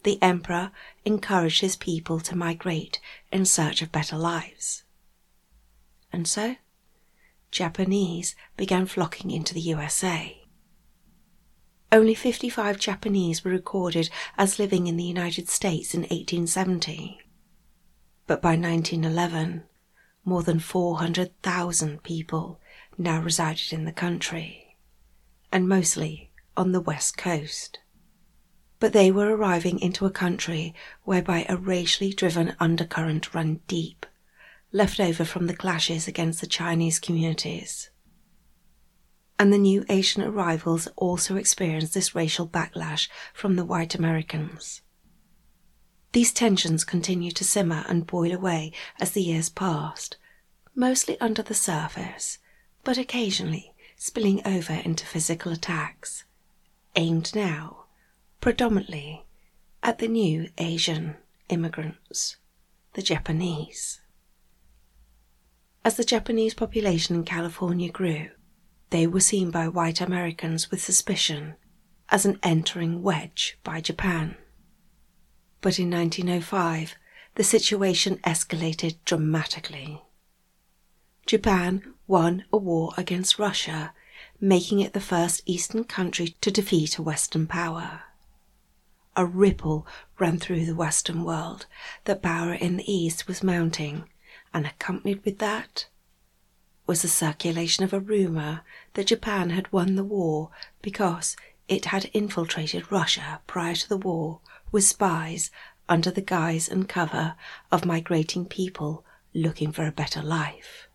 the 0.04 0.22
emperor 0.22 0.72
encouraged 1.04 1.62
his 1.62 1.76
people 1.76 2.20
to 2.20 2.36
migrate 2.36 3.00
in 3.32 3.46
search 3.46 3.82
of 3.82 3.92
better 3.92 4.18
lives. 4.18 4.84
And 6.12 6.28
so, 6.28 6.58
Japanese 7.52 8.34
began 8.56 8.86
flocking 8.86 9.30
into 9.30 9.54
the 9.54 9.60
USA. 9.60 10.42
Only 11.92 12.16
55 12.16 12.80
Japanese 12.80 13.44
were 13.44 13.52
recorded 13.52 14.10
as 14.38 14.58
living 14.58 14.88
in 14.88 14.96
the 14.96 15.04
United 15.04 15.50
States 15.50 15.94
in 15.94 16.02
1870. 16.02 17.20
But 18.26 18.42
by 18.42 18.56
1911, 18.56 19.64
more 20.24 20.44
than 20.44 20.60
400,000 20.60 22.04
people 22.04 22.62
now 22.98 23.22
resided 23.22 23.74
in 23.74 23.84
the 23.84 23.92
country, 23.92 24.78
and 25.52 25.68
mostly 25.68 26.32
on 26.56 26.72
the 26.72 26.80
west 26.80 27.18
coast. 27.18 27.80
But 28.80 28.94
they 28.94 29.12
were 29.12 29.36
arriving 29.36 29.80
into 29.80 30.06
a 30.06 30.12
country 30.12 30.74
whereby 31.04 31.46
a 31.50 31.58
racially 31.58 32.14
driven 32.14 32.56
undercurrent 32.60 33.34
ran 33.34 33.60
deep 33.68 34.06
left 34.72 35.00
over 35.00 35.26
from 35.26 35.48
the 35.48 35.56
clashes 35.56 36.08
against 36.08 36.42
the 36.42 36.48
Chinese 36.48 37.00
communities. 37.00 37.90
And 39.38 39.52
the 39.52 39.58
new 39.58 39.84
Asian 39.90 40.22
arrivals 40.22 40.88
also 40.96 41.36
experienced 41.36 41.94
this 41.94 42.14
racial 42.16 42.48
backlash 42.48 43.10
from 43.34 43.56
the 43.56 43.66
white 43.66 43.96
Americans. 43.96 44.82
These 46.14 46.34
tensions 46.34 46.84
continued 46.84 47.36
to 47.38 47.46
simmer 47.46 47.86
and 47.88 48.06
boil 48.06 48.34
away 48.34 48.74
as 49.00 49.12
the 49.12 49.22
years 49.22 49.50
passed, 49.50 50.18
mostly 50.76 51.20
under 51.20 51.42
the 51.42 51.54
surface, 51.54 52.38
but 52.84 52.98
occasionally 52.98 53.74
spilling 53.96 54.46
over 54.46 54.74
into 54.74 55.06
physical 55.06 55.52
attacks, 55.52 56.24
aimed 56.96 57.34
now, 57.36 57.86
predominantly, 58.42 59.26
at 59.84 60.00
the 60.00 60.08
new 60.08 60.50
Asian 60.58 61.16
immigrants, 61.50 62.38
the 62.94 63.02
Japanese. 63.02 64.01
As 65.84 65.98
the 65.98 66.04
Japanese 66.04 66.54
population 66.54 67.16
in 67.16 67.24
California 67.24 67.90
grew, 67.90 68.30
they 68.92 69.08
were 69.08 69.20
seen 69.20 69.50
by 69.50 69.68
white 69.68 70.00
Americans 70.00 70.70
with 70.70 70.84
suspicion 70.84 71.56
as 72.10 72.24
an 72.24 72.40
entering 72.44 73.02
wedge 73.02 73.58
by 73.64 73.82
Japan. 73.82 74.36
But 75.60 75.80
in 75.80 75.90
1905, 75.90 76.94
the 77.34 77.44
situation 77.44 78.18
escalated 78.18 78.98
dramatically. 79.06 80.04
Japan 81.26 81.96
won 82.06 82.46
a 82.54 82.58
war 82.58 82.94
against 82.96 83.40
Russia, 83.40 83.94
making 84.40 84.82
it 84.82 84.94
the 84.94 85.00
first 85.00 85.42
Eastern 85.48 85.84
country 85.84 86.36
to 86.42 86.52
defeat 86.52 87.00
a 87.00 87.02
Western 87.02 87.48
power. 87.48 88.04
A 89.16 89.26
ripple 89.26 89.88
ran 90.20 90.38
through 90.38 90.66
the 90.66 90.76
Western 90.76 91.24
world 91.24 91.66
that 92.04 92.22
power 92.22 92.54
in 92.54 92.78
the 92.78 92.92
East 92.92 93.28
was 93.28 93.42
mounting 93.42 94.08
and 94.54 94.66
accompanied 94.66 95.24
with 95.24 95.40
that 95.40 95.88
was 96.88 97.02
the 97.02 97.08
circulation 97.08 97.84
of 97.84 97.94
a 97.94 98.00
rumour 98.00 98.62
that 98.94 99.08
Japan 99.08 99.52
had 99.52 99.72
won 99.72 99.96
the 99.96 100.04
war 100.04 100.50
because 100.82 101.36
it 101.68 101.86
had 101.86 102.10
infiltrated 102.14 102.92
Russia 102.92 103.42
prior 103.48 103.76
to 103.76 103.88
the 103.88 103.98
war 103.98 104.42
with 104.72 104.84
spies 104.84 105.52
under 105.88 106.12
the 106.12 106.22
guise 106.22 106.68
and 106.68 106.90
cover 106.90 107.36
of 107.72 107.86
migrating 107.86 108.46
people 108.46 109.06
looking 109.34 109.72
for 109.72 109.86
a 109.86 109.92
better 109.92 110.22
life. 110.22 110.88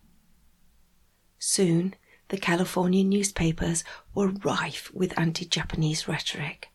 Soon, 1.39 1.95
the 2.29 2.37
California 2.37 3.03
newspapers 3.03 3.83
were 4.13 4.27
rife 4.27 4.93
with 4.93 5.17
anti 5.17 5.45
Japanese 5.45 6.07
rhetoric, 6.07 6.69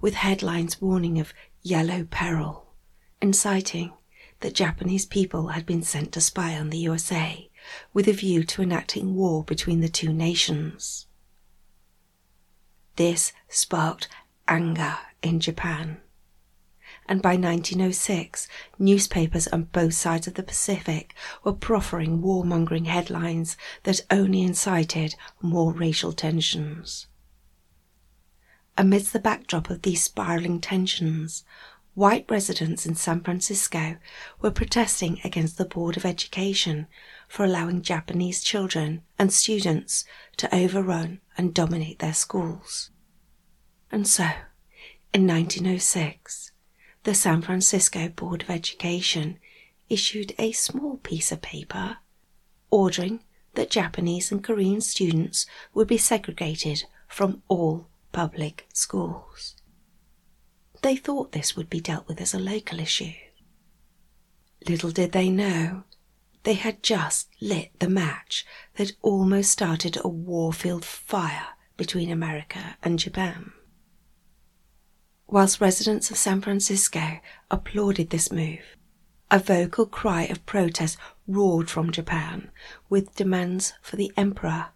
with 0.00 0.14
headlines 0.14 0.80
warning 0.80 1.18
of 1.18 1.34
yellow 1.62 2.04
peril, 2.04 2.72
inciting 3.20 3.92
that 4.40 4.54
Japanese 4.54 5.06
people 5.06 5.48
had 5.48 5.66
been 5.66 5.82
sent 5.82 6.12
to 6.12 6.20
spy 6.20 6.56
on 6.58 6.70
the 6.70 6.78
USA 6.78 7.50
with 7.92 8.06
a 8.06 8.12
view 8.12 8.44
to 8.44 8.62
enacting 8.62 9.14
war 9.14 9.42
between 9.42 9.80
the 9.80 9.88
two 9.88 10.12
nations. 10.12 11.06
This 12.96 13.32
sparked 13.48 14.08
anger 14.48 14.98
in 15.22 15.40
Japan. 15.40 16.00
And 17.08 17.22
by 17.22 17.36
1906, 17.36 18.48
newspapers 18.78 19.46
on 19.48 19.64
both 19.64 19.94
sides 19.94 20.26
of 20.26 20.34
the 20.34 20.42
Pacific 20.42 21.14
were 21.44 21.52
proffering 21.52 22.20
warmongering 22.20 22.86
headlines 22.86 23.56
that 23.84 24.00
only 24.10 24.42
incited 24.42 25.14
more 25.40 25.72
racial 25.72 26.12
tensions. 26.12 27.06
Amidst 28.78 29.12
the 29.12 29.20
backdrop 29.20 29.70
of 29.70 29.82
these 29.82 30.02
spiraling 30.02 30.60
tensions, 30.60 31.44
white 31.96 32.26
residents 32.28 32.84
in 32.84 32.94
San 32.94 33.22
Francisco 33.22 33.96
were 34.42 34.50
protesting 34.50 35.18
against 35.24 35.56
the 35.56 35.64
Board 35.64 35.96
of 35.96 36.04
Education 36.04 36.86
for 37.26 37.42
allowing 37.42 37.80
Japanese 37.80 38.44
children 38.44 39.00
and 39.18 39.32
students 39.32 40.04
to 40.36 40.54
overrun 40.54 41.20
and 41.38 41.54
dominate 41.54 41.98
their 41.98 42.12
schools. 42.12 42.90
And 43.90 44.06
so, 44.06 44.28
in 45.14 45.26
1906, 45.26 46.52
the 47.04 47.14
San 47.14 47.40
Francisco 47.40 48.10
Board 48.10 48.42
of 48.42 48.50
Education 48.50 49.38
issued 49.88 50.34
a 50.38 50.52
small 50.52 50.98
piece 50.98 51.32
of 51.32 51.40
paper 51.40 51.96
ordering 52.70 53.20
that 53.54 53.70
Japanese 53.70 54.30
and 54.30 54.44
Korean 54.44 54.82
students 54.82 55.46
would 55.72 55.88
be 55.88 55.96
segregated 55.96 56.84
from 57.08 57.42
all 57.48 57.86
public 58.12 58.66
schools. 58.74 59.56
They 60.82 60.96
thought 60.96 61.32
this 61.32 61.56
would 61.56 61.70
be 61.70 61.80
dealt 61.80 62.06
with 62.08 62.20
as 62.20 62.34
a 62.34 62.38
local 62.38 62.80
issue. 62.80 63.14
Little 64.68 64.90
did 64.90 65.12
they 65.12 65.28
know, 65.28 65.84
they 66.42 66.54
had 66.54 66.82
just 66.82 67.28
lit 67.40 67.72
the 67.80 67.88
match 67.88 68.46
that 68.76 68.92
almost 69.02 69.50
started 69.50 69.98
a 70.02 70.08
war-filled 70.08 70.84
fire 70.84 71.48
between 71.76 72.10
America 72.10 72.76
and 72.82 72.98
Japan. 72.98 73.52
Whilst 75.26 75.60
residents 75.60 76.10
of 76.10 76.16
San 76.16 76.40
Francisco 76.40 77.18
applauded 77.50 78.10
this 78.10 78.30
move, 78.30 78.76
a 79.28 79.40
vocal 79.40 79.86
cry 79.86 80.22
of 80.22 80.46
protest 80.46 80.96
roared 81.26 81.68
from 81.68 81.90
Japan 81.90 82.52
with 82.88 83.16
demands 83.16 83.72
for 83.82 83.96
the 83.96 84.12
emperor 84.16 84.68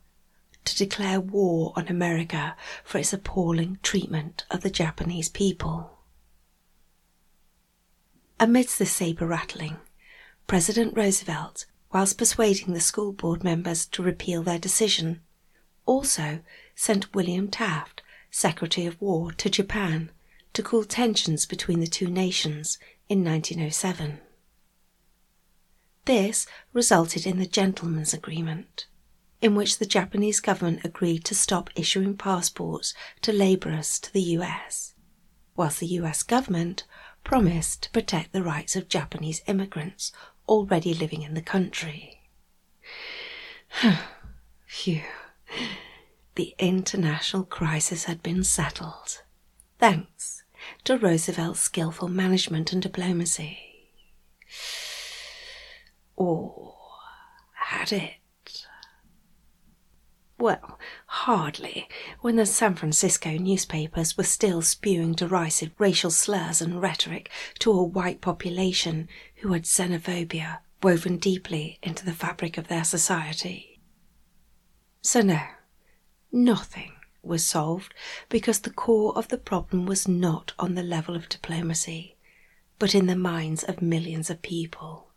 to 0.64 0.76
declare 0.76 1.21
war 1.21 1.73
on 1.76 1.88
America 1.88 2.57
for 2.85 2.99
its 2.99 3.12
appalling 3.12 3.79
treatment 3.83 4.45
of 4.50 4.61
the 4.61 4.71
Japanese 4.71 5.29
people. 5.29 5.99
Amidst 8.38 8.79
this 8.79 8.93
saber 8.93 9.26
rattling, 9.26 9.76
President 10.47 10.97
Roosevelt, 10.97 11.67
whilst 11.93 12.19
persuading 12.19 12.73
the 12.73 12.81
school 12.81 13.12
board 13.12 13.45
members 13.45 13.87
to 13.87 14.02
repeal 14.02 14.43
their 14.43 14.59
decision, 14.59 15.21
also 15.87 16.40
sent 16.75 17.14
William 17.14 17.49
Taft, 17.49 18.02
Secretary 18.31 18.87
of 18.87 19.00
War, 19.00 19.33
to 19.33 19.50
Japan 19.50 20.11
to 20.52 20.62
cool 20.62 20.85
tensions 20.85 21.47
between 21.47 21.81
the 21.81 21.87
two 21.87 22.09
nations 22.09 22.79
in 23.09 23.25
1907. 23.25 24.21
This 26.05 26.47
resulted 26.73 27.26
in 27.26 27.38
the 27.38 27.47
Gentlemen's 27.47 28.14
Agreement, 28.14 28.87
in 29.40 29.54
which 29.54 29.78
the 29.78 29.87
Japanese 29.87 30.40
government 30.40 30.85
agreed 30.85 31.25
to 31.25 31.35
stop 31.35 31.70
issuing 31.75 32.16
passports 32.16 32.94
to 33.23 33.32
labourers 33.32 33.99
to 33.99 34.12
the 34.12 34.23
US, 34.38 34.94
whilst 35.56 35.80
the 35.80 35.87
US 35.87 36.23
government 36.23 36.85
promised 37.25 37.82
to 37.82 37.90
protect 37.90 38.32
the 38.32 38.42
rights 38.42 38.76
of 38.76 38.88
Japanese 38.88 39.42
immigrants 39.47 40.12
already 40.49 40.92
living 40.94 41.23
in 41.23 41.35
the 41.35 41.42
country. 41.42 42.20
Phew. 44.66 45.02
The 46.35 46.54
international 46.59 47.44
crisis 47.44 48.04
had 48.04 48.23
been 48.23 48.44
settled, 48.44 49.23
thanks 49.78 50.44
to 50.85 50.97
Roosevelt's 50.97 51.61
skillful 51.61 52.09
management 52.09 52.73
and 52.73 52.80
diplomacy. 52.80 53.59
Or 56.16 56.76
had 57.54 57.92
it? 57.92 58.20
Well, 60.40 60.78
hardly, 61.04 61.87
when 62.23 62.37
the 62.37 62.47
San 62.47 62.75
Francisco 62.75 63.32
newspapers 63.32 64.16
were 64.16 64.25
still 64.25 64.62
spewing 64.62 65.12
derisive 65.12 65.73
racial 65.76 66.11
slurs 66.11 66.62
and 66.62 66.80
rhetoric 66.80 67.30
to 67.59 67.70
a 67.70 67.82
white 67.82 68.23
population 68.23 69.11
who 69.37 69.52
had 69.52 69.64
xenophobia 69.64 70.61
woven 70.82 71.18
deeply 71.18 71.78
into 71.82 72.06
the 72.06 72.14
fabric 72.14 72.56
of 72.56 72.68
their 72.68 72.85
society. 72.85 73.82
So, 75.02 75.20
no, 75.20 75.42
nothing 76.32 76.92
was 77.23 77.44
solved 77.44 77.92
because 78.30 78.61
the 78.61 78.70
core 78.70 79.12
of 79.18 79.28
the 79.28 79.37
problem 79.37 79.85
was 79.85 80.09
not 80.09 80.54
on 80.59 80.75
the 80.75 80.82
level 80.82 81.14
of 81.14 81.28
diplomacy, 81.28 82.16
but 82.78 82.94
in 82.94 83.09
the 83.09 83.14
minds 83.14 83.62
of 83.62 83.82
millions 83.82 84.30
of 84.30 84.40
people. 84.40 85.10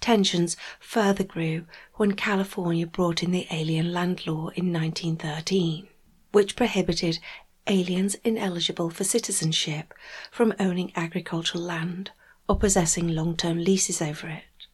Tensions 0.00 0.56
further 0.80 1.24
grew 1.24 1.66
when 1.94 2.12
California 2.12 2.86
brought 2.86 3.22
in 3.22 3.30
the 3.30 3.46
Alien 3.50 3.92
Land 3.92 4.26
Law 4.26 4.48
in 4.50 4.72
1913, 4.72 5.88
which 6.32 6.56
prohibited 6.56 7.18
aliens 7.66 8.14
ineligible 8.24 8.90
for 8.90 9.04
citizenship 9.04 9.92
from 10.30 10.54
owning 10.58 10.92
agricultural 10.96 11.62
land 11.62 12.10
or 12.48 12.56
possessing 12.58 13.08
long 13.08 13.36
term 13.36 13.62
leases 13.62 14.00
over 14.00 14.28
it. 14.28 14.66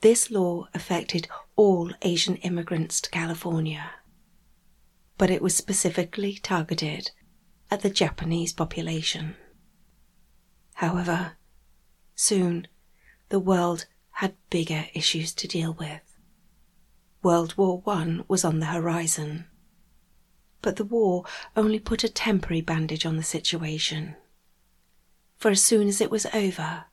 This 0.00 0.30
law 0.30 0.66
affected 0.74 1.28
all 1.56 1.92
Asian 2.02 2.36
immigrants 2.36 3.00
to 3.02 3.10
California, 3.10 3.90
but 5.18 5.30
it 5.30 5.42
was 5.42 5.54
specifically 5.54 6.34
targeted 6.34 7.10
at 7.70 7.82
the 7.82 7.90
Japanese 7.90 8.52
population. 8.52 9.36
However, 10.74 11.36
soon 12.14 12.66
the 13.30 13.40
world 13.40 13.86
had 14.10 14.34
bigger 14.50 14.86
issues 14.92 15.32
to 15.32 15.48
deal 15.48 15.72
with. 15.72 16.02
World 17.22 17.56
War 17.56 17.82
I 17.86 18.20
was 18.28 18.44
on 18.44 18.60
the 18.60 18.66
horizon. 18.66 19.46
But 20.62 20.76
the 20.76 20.84
war 20.84 21.24
only 21.56 21.78
put 21.78 22.04
a 22.04 22.08
temporary 22.08 22.60
bandage 22.60 23.06
on 23.06 23.16
the 23.16 23.22
situation. 23.22 24.16
For 25.38 25.50
as 25.50 25.62
soon 25.62 25.88
as 25.88 26.00
it 26.00 26.10
was 26.10 26.26
over, 26.34 26.84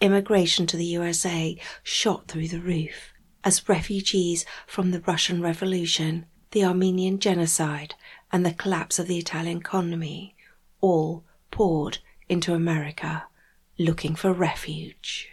immigration 0.00 0.66
to 0.68 0.76
the 0.76 0.84
USA 0.84 1.58
shot 1.82 2.28
through 2.28 2.48
the 2.48 2.60
roof 2.60 3.12
as 3.42 3.68
refugees 3.68 4.44
from 4.66 4.90
the 4.90 5.00
Russian 5.00 5.40
Revolution, 5.40 6.26
the 6.52 6.64
Armenian 6.64 7.18
Genocide, 7.18 7.94
and 8.30 8.44
the 8.44 8.52
collapse 8.52 8.98
of 8.98 9.08
the 9.08 9.18
Italian 9.18 9.58
economy 9.58 10.36
all 10.80 11.24
poured 11.50 11.98
into 12.28 12.54
America 12.54 13.24
looking 13.78 14.14
for 14.14 14.32
refuge. 14.32 15.28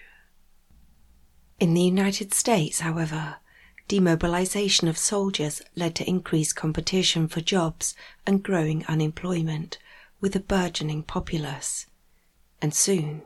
In 1.59 1.73
the 1.73 1.81
United 1.81 2.33
States, 2.33 2.79
however, 2.79 3.35
demobilization 3.89 4.87
of 4.87 4.97
soldiers 4.97 5.61
led 5.75 5.93
to 5.95 6.07
increased 6.07 6.55
competition 6.55 7.27
for 7.27 7.41
jobs 7.41 7.95
and 8.25 8.41
growing 8.41 8.85
unemployment 8.85 9.77
with 10.21 10.35
a 10.37 10.39
burgeoning 10.39 11.03
populace. 11.03 11.85
And 12.61 12.73
soon, 12.73 13.23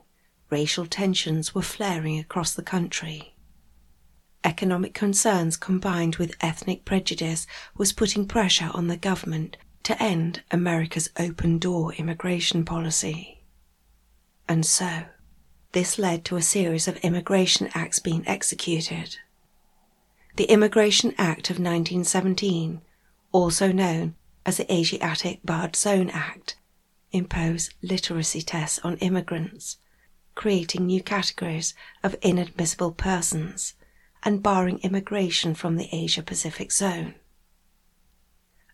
racial 0.50 0.88
tensions 0.88 1.54
were 1.54 1.62
flaring 1.62 2.17
across 2.17 2.56
the 2.56 2.63
country. 2.63 3.36
Economic 4.43 4.96
concerns 4.96 5.56
combined 5.56 6.15
with 6.15 6.36
ethnic 6.41 6.86
prejudice 6.86 7.46
was 7.78 7.93
putting 7.93 8.28
pressure 8.28 8.72
on 8.74 8.88
the 8.88 8.98
government 8.98 9.58
to 9.84 10.02
end 10.02 10.41
America's 10.50 11.10
open 11.19 11.60
door 11.60 11.93
immigration 11.93 12.65
policy. 12.65 13.43
And 14.48 14.65
so, 14.65 15.04
this 15.74 16.00
led 16.00 16.24
to 16.24 16.38
a 16.38 16.42
series 16.42 16.88
of 16.88 16.98
immigration 16.98 17.70
acts 17.74 18.00
being 18.00 18.24
executed. 18.28 19.18
The 20.36 20.46
Immigration 20.46 21.14
Act 21.18 21.50
of 21.50 21.58
1917, 21.58 22.82
also 23.32 23.72
known 23.72 24.16
as 24.46 24.58
the 24.58 24.72
Asiatic 24.72 25.42
Barred 25.44 25.76
Zone 25.76 26.10
Act, 26.12 26.58
imposed 27.12 27.74
literacy 27.82 28.42
tests 28.42 28.80
on 28.84 28.98
immigrants, 28.98 29.78
creating 30.36 30.86
new 30.86 31.02
categories 31.02 31.74
of 32.04 32.16
inadmissible 32.22 32.92
persons 32.92 33.74
and 34.24 34.44
barring 34.44 34.80
immigration 34.80 35.54
from 35.54 35.78
the 35.78 35.90
Asia 35.92 36.24
Pacific 36.24 36.72
zone. 36.72 37.16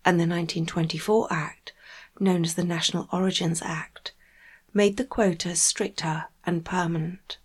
And 0.05 0.17
the 0.17 0.27
1924 0.27 1.27
Act, 1.31 1.73
known 2.19 2.43
as 2.43 2.55
the 2.55 2.63
National 2.63 3.07
Origins 3.11 3.61
Act, 3.61 4.13
made 4.73 4.97
the 4.97 5.05
quotas 5.05 5.61
stricter 5.61 6.25
and 6.49 6.65
permanent. 6.65 7.37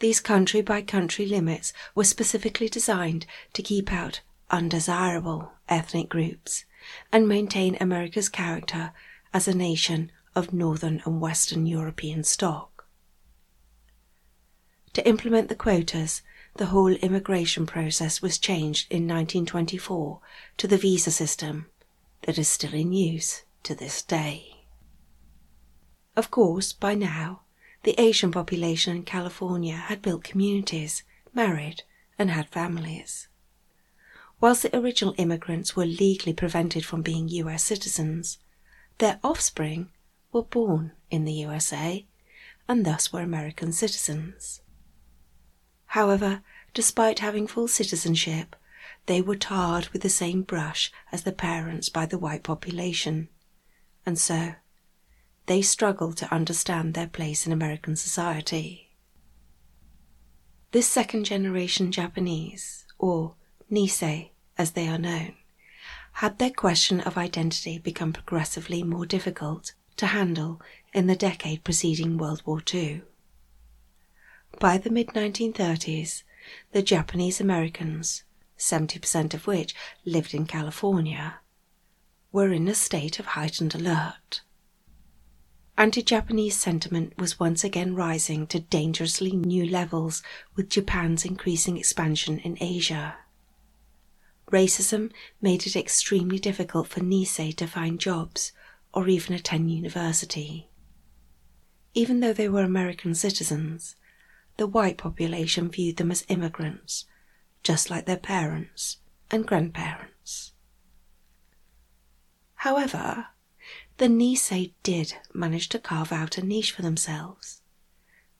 These 0.00 0.18
country 0.18 0.60
by 0.60 0.82
country 0.82 1.26
limits 1.26 1.72
were 1.94 2.04
specifically 2.04 2.68
designed 2.68 3.24
to 3.52 3.62
keep 3.62 3.92
out 3.92 4.20
undesirable 4.50 5.52
ethnic 5.68 6.08
groups 6.08 6.64
and 7.12 7.28
maintain 7.28 7.78
America's 7.80 8.28
character 8.28 8.92
as 9.32 9.46
a 9.46 9.54
nation 9.54 10.10
of 10.34 10.52
Northern 10.52 11.00
and 11.04 11.20
Western 11.20 11.66
European 11.66 12.24
stock. 12.24 12.86
To 14.94 15.08
implement 15.08 15.48
the 15.48 15.54
quotas, 15.54 16.22
the 16.56 16.66
whole 16.66 16.94
immigration 16.94 17.64
process 17.64 18.20
was 18.20 18.38
changed 18.38 18.90
in 18.90 19.06
1924 19.06 20.20
to 20.56 20.66
the 20.66 20.76
visa 20.76 21.12
system 21.12 21.66
that 22.22 22.38
is 22.38 22.48
still 22.48 22.74
in 22.74 22.92
use 22.92 23.44
to 23.62 23.74
this 23.76 24.02
day. 24.02 24.66
Of 26.16 26.32
course, 26.32 26.72
by 26.72 26.94
now, 26.94 27.43
the 27.84 27.98
Asian 28.00 28.32
population 28.32 28.96
in 28.96 29.02
California 29.02 29.76
had 29.76 30.02
built 30.02 30.24
communities, 30.24 31.02
married, 31.32 31.82
and 32.18 32.30
had 32.30 32.48
families. 32.48 33.28
Whilst 34.40 34.62
the 34.62 34.76
original 34.76 35.14
immigrants 35.18 35.76
were 35.76 35.86
legally 35.86 36.32
prevented 36.32 36.84
from 36.84 37.02
being 37.02 37.28
US 37.28 37.62
citizens, 37.62 38.38
their 38.98 39.20
offspring 39.22 39.90
were 40.32 40.42
born 40.42 40.92
in 41.10 41.24
the 41.24 41.32
USA 41.32 42.06
and 42.68 42.84
thus 42.84 43.12
were 43.12 43.20
American 43.20 43.72
citizens. 43.72 44.62
However, 45.88 46.42
despite 46.72 47.18
having 47.18 47.46
full 47.46 47.68
citizenship, 47.68 48.56
they 49.06 49.20
were 49.20 49.36
tarred 49.36 49.88
with 49.88 50.02
the 50.02 50.08
same 50.08 50.42
brush 50.42 50.90
as 51.12 51.22
the 51.22 51.32
parents 51.32 51.88
by 51.88 52.06
the 52.06 52.18
white 52.18 52.42
population, 52.42 53.28
and 54.06 54.18
so 54.18 54.54
they 55.46 55.60
struggle 55.60 56.12
to 56.12 56.32
understand 56.34 56.94
their 56.94 57.06
place 57.06 57.46
in 57.46 57.52
American 57.52 57.96
society. 57.96 58.90
This 60.72 60.86
second 60.86 61.24
generation 61.24 61.92
Japanese, 61.92 62.86
or 62.98 63.34
Nisei 63.70 64.30
as 64.56 64.72
they 64.72 64.88
are 64.88 64.98
known, 64.98 65.34
had 66.18 66.38
their 66.38 66.50
question 66.50 67.00
of 67.00 67.18
identity 67.18 67.78
become 67.78 68.12
progressively 68.12 68.82
more 68.82 69.04
difficult 69.04 69.74
to 69.96 70.06
handle 70.06 70.60
in 70.92 71.06
the 71.06 71.16
decade 71.16 71.62
preceding 71.62 72.16
World 72.16 72.42
War 72.46 72.62
II. 72.72 73.02
By 74.58 74.78
the 74.78 74.90
mid 74.90 75.08
1930s, 75.08 76.22
the 76.72 76.82
Japanese 76.82 77.40
Americans, 77.40 78.22
70% 78.58 79.34
of 79.34 79.46
which 79.46 79.74
lived 80.04 80.34
in 80.34 80.46
California, 80.46 81.40
were 82.32 82.52
in 82.52 82.68
a 82.68 82.74
state 82.74 83.18
of 83.18 83.26
heightened 83.26 83.74
alert 83.74 84.42
anti 85.76 86.02
Japanese 86.02 86.56
sentiment 86.56 87.12
was 87.18 87.40
once 87.40 87.64
again 87.64 87.96
rising 87.96 88.46
to 88.46 88.60
dangerously 88.60 89.32
new 89.32 89.66
levels 89.66 90.22
with 90.54 90.68
Japan's 90.68 91.24
increasing 91.24 91.76
expansion 91.76 92.38
in 92.38 92.56
Asia. 92.60 93.16
racism 94.52 95.10
made 95.40 95.66
it 95.66 95.74
extremely 95.74 96.38
difficult 96.38 96.86
for 96.86 97.00
Nisei 97.00 97.52
to 97.56 97.66
find 97.66 97.98
jobs 97.98 98.52
or 98.92 99.08
even 99.08 99.34
attend 99.34 99.72
university. 99.72 100.68
Even 101.92 102.20
though 102.20 102.32
they 102.32 102.48
were 102.48 102.62
American 102.62 103.14
citizens, 103.14 103.96
the 104.56 104.68
white 104.68 104.96
population 104.96 105.68
viewed 105.70 105.96
them 105.96 106.12
as 106.12 106.24
immigrants, 106.28 107.06
just 107.64 107.90
like 107.90 108.06
their 108.06 108.16
parents 108.16 108.98
and 109.28 109.44
grandparents. 109.44 110.52
However, 112.56 113.26
the 113.98 114.08
Nisei 114.08 114.72
did 114.82 115.14
manage 115.32 115.68
to 115.68 115.78
carve 115.78 116.10
out 116.10 116.36
a 116.36 116.44
niche 116.44 116.72
for 116.72 116.82
themselves. 116.82 117.62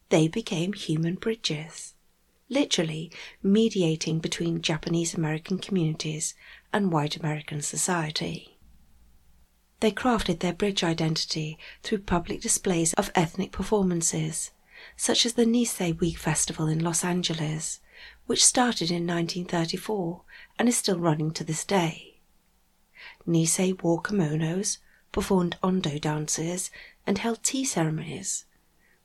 They 0.08 0.26
became 0.26 0.72
human 0.72 1.14
bridges, 1.14 1.94
literally 2.48 3.12
mediating 3.42 4.18
between 4.18 4.62
Japanese 4.62 5.14
American 5.14 5.58
communities 5.58 6.34
and 6.72 6.90
white 6.90 7.16
American 7.16 7.62
society. 7.62 8.58
They 9.78 9.92
crafted 9.92 10.40
their 10.40 10.52
bridge 10.52 10.82
identity 10.82 11.58
through 11.82 11.98
public 11.98 12.40
displays 12.40 12.92
of 12.94 13.12
ethnic 13.14 13.52
performances, 13.52 14.50
such 14.96 15.24
as 15.24 15.34
the 15.34 15.46
Nisei 15.46 15.92
Week 15.98 16.18
Festival 16.18 16.66
in 16.66 16.80
Los 16.80 17.04
Angeles, 17.04 17.80
which 18.26 18.44
started 18.44 18.90
in 18.90 19.06
1934 19.06 20.22
and 20.58 20.68
is 20.68 20.76
still 20.76 20.98
running 20.98 21.30
to 21.32 21.44
this 21.44 21.64
day. 21.64 22.20
Nisei 23.26 23.80
wore 23.82 24.02
kimonos, 24.02 24.78
performed 25.14 25.56
ondo 25.62 25.96
dances, 25.96 26.72
and 27.06 27.18
held 27.18 27.40
tea 27.44 27.64
ceremonies, 27.64 28.46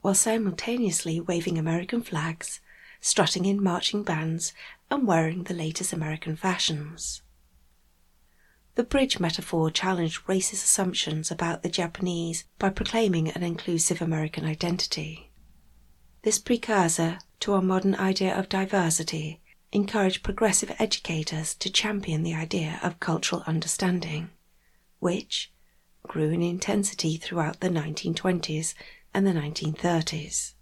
while 0.00 0.12
simultaneously 0.12 1.20
waving 1.20 1.56
American 1.56 2.02
flags, 2.02 2.58
strutting 3.00 3.44
in 3.44 3.62
marching 3.62 4.02
bands, 4.02 4.52
and 4.90 5.06
wearing 5.06 5.44
the 5.44 5.54
latest 5.54 5.92
American 5.92 6.34
fashions. 6.34 7.22
The 8.74 8.82
bridge 8.82 9.20
metaphor 9.20 9.70
challenged 9.70 10.26
racist 10.26 10.64
assumptions 10.64 11.30
about 11.30 11.62
the 11.62 11.68
Japanese 11.68 12.42
by 12.58 12.70
proclaiming 12.70 13.28
an 13.28 13.44
inclusive 13.44 14.02
American 14.02 14.44
identity. 14.44 15.30
This 16.22 16.40
precursor 16.40 17.18
to 17.38 17.52
our 17.52 17.62
modern 17.62 17.94
idea 17.94 18.36
of 18.36 18.48
diversity 18.48 19.40
encouraged 19.70 20.24
progressive 20.24 20.74
educators 20.80 21.54
to 21.54 21.70
champion 21.70 22.24
the 22.24 22.34
idea 22.34 22.80
of 22.82 22.98
cultural 22.98 23.44
understanding, 23.46 24.30
which, 24.98 25.52
grew 26.02 26.30
in 26.30 26.42
intensity 26.42 27.16
throughout 27.16 27.60
the 27.60 27.68
1920s 27.68 28.74
and 29.14 29.26
the 29.26 29.32
1930s. 29.32 30.54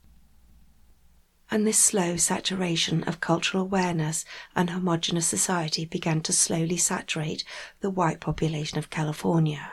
And 1.51 1.67
this 1.67 1.79
slow 1.79 2.17
saturation 2.17 3.05
of 3.05 3.21
cultural 3.21 3.63
awareness 3.63 4.25
and 4.55 4.71
homogenous 4.71 5.27
society 5.27 5.87
began 5.87 6.21
to 6.23 6.33
slowly 6.33 6.77
saturate 6.77 7.45
the 7.81 7.91
white 7.91 8.21
population 8.21 8.79
of 8.79 8.91
California. 8.91 9.73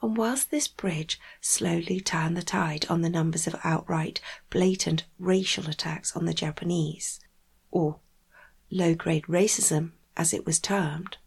And 0.00 0.16
whilst 0.16 0.50
this 0.50 0.66
bridge 0.66 1.20
slowly 1.40 2.00
turned 2.00 2.36
the 2.36 2.42
tide 2.42 2.86
on 2.88 3.02
the 3.02 3.10
numbers 3.10 3.46
of 3.46 3.54
outright, 3.62 4.20
blatant 4.50 5.04
racial 5.18 5.68
attacks 5.68 6.16
on 6.16 6.24
the 6.24 6.34
Japanese, 6.34 7.20
or 7.70 8.00
low 8.70 8.94
grade 8.94 9.24
racism 9.24 9.92
as 10.16 10.32
it 10.32 10.44
was 10.44 10.58
termed, 10.58 11.18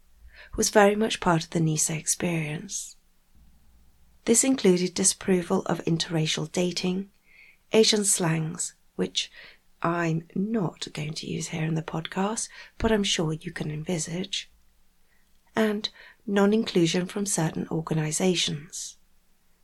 was 0.56 0.70
very 0.70 0.96
much 0.96 1.20
part 1.20 1.44
of 1.44 1.50
the 1.50 1.60
Nisei 1.60 1.98
experience. 1.98 2.96
This 4.24 4.42
included 4.42 4.94
disapproval 4.94 5.62
of 5.66 5.84
interracial 5.84 6.50
dating, 6.50 7.10
Asian 7.72 8.04
slangs, 8.04 8.74
which 8.96 9.30
I'm 9.82 10.24
not 10.34 10.88
going 10.94 11.12
to 11.12 11.26
use 11.26 11.48
here 11.48 11.64
in 11.64 11.74
the 11.74 11.82
podcast, 11.82 12.48
but 12.78 12.90
I'm 12.90 13.04
sure 13.04 13.34
you 13.34 13.52
can 13.52 13.70
envisage, 13.70 14.50
and 15.54 15.90
non 16.26 16.54
inclusion 16.54 17.06
from 17.06 17.26
certain 17.26 17.68
organisations, 17.70 18.96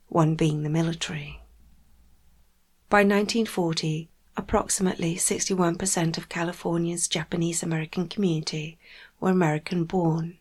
one 0.07 0.35
being 0.35 0.61
the 0.61 0.69
military. 0.69 1.41
By 2.89 2.99
1940, 2.99 4.11
approximately 4.37 5.15
61% 5.15 6.17
of 6.17 6.29
California's 6.29 7.07
Japanese 7.07 7.63
American 7.63 8.07
community 8.07 8.77
were 9.19 9.31
American 9.31 9.85
born 9.85 10.37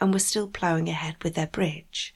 and 0.00 0.12
were 0.12 0.18
still 0.18 0.48
ploughing 0.48 0.88
ahead 0.88 1.16
with 1.22 1.34
their 1.34 1.46
bridge. 1.46 2.14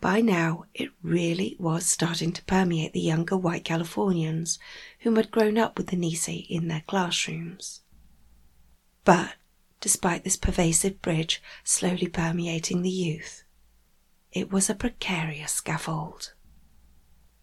By 0.00 0.20
now, 0.20 0.64
it 0.72 0.90
really 1.02 1.56
was 1.58 1.84
starting 1.84 2.32
to 2.32 2.44
permeate 2.44 2.92
the 2.92 3.00
younger 3.00 3.36
white 3.36 3.64
Californians 3.64 4.58
whom 5.00 5.16
had 5.16 5.30
grown 5.30 5.58
up 5.58 5.76
with 5.76 5.88
the 5.88 5.96
Nisei 5.96 6.46
in 6.48 6.68
their 6.68 6.82
classrooms. 6.86 7.80
But 9.04 9.34
despite 9.80 10.24
this 10.24 10.36
pervasive 10.36 11.02
bridge 11.02 11.42
slowly 11.64 12.06
permeating 12.06 12.82
the 12.82 12.90
youth, 12.90 13.44
it 14.32 14.50
was 14.50 14.70
a 14.70 14.74
precarious 14.74 15.52
scaffold. 15.52 16.32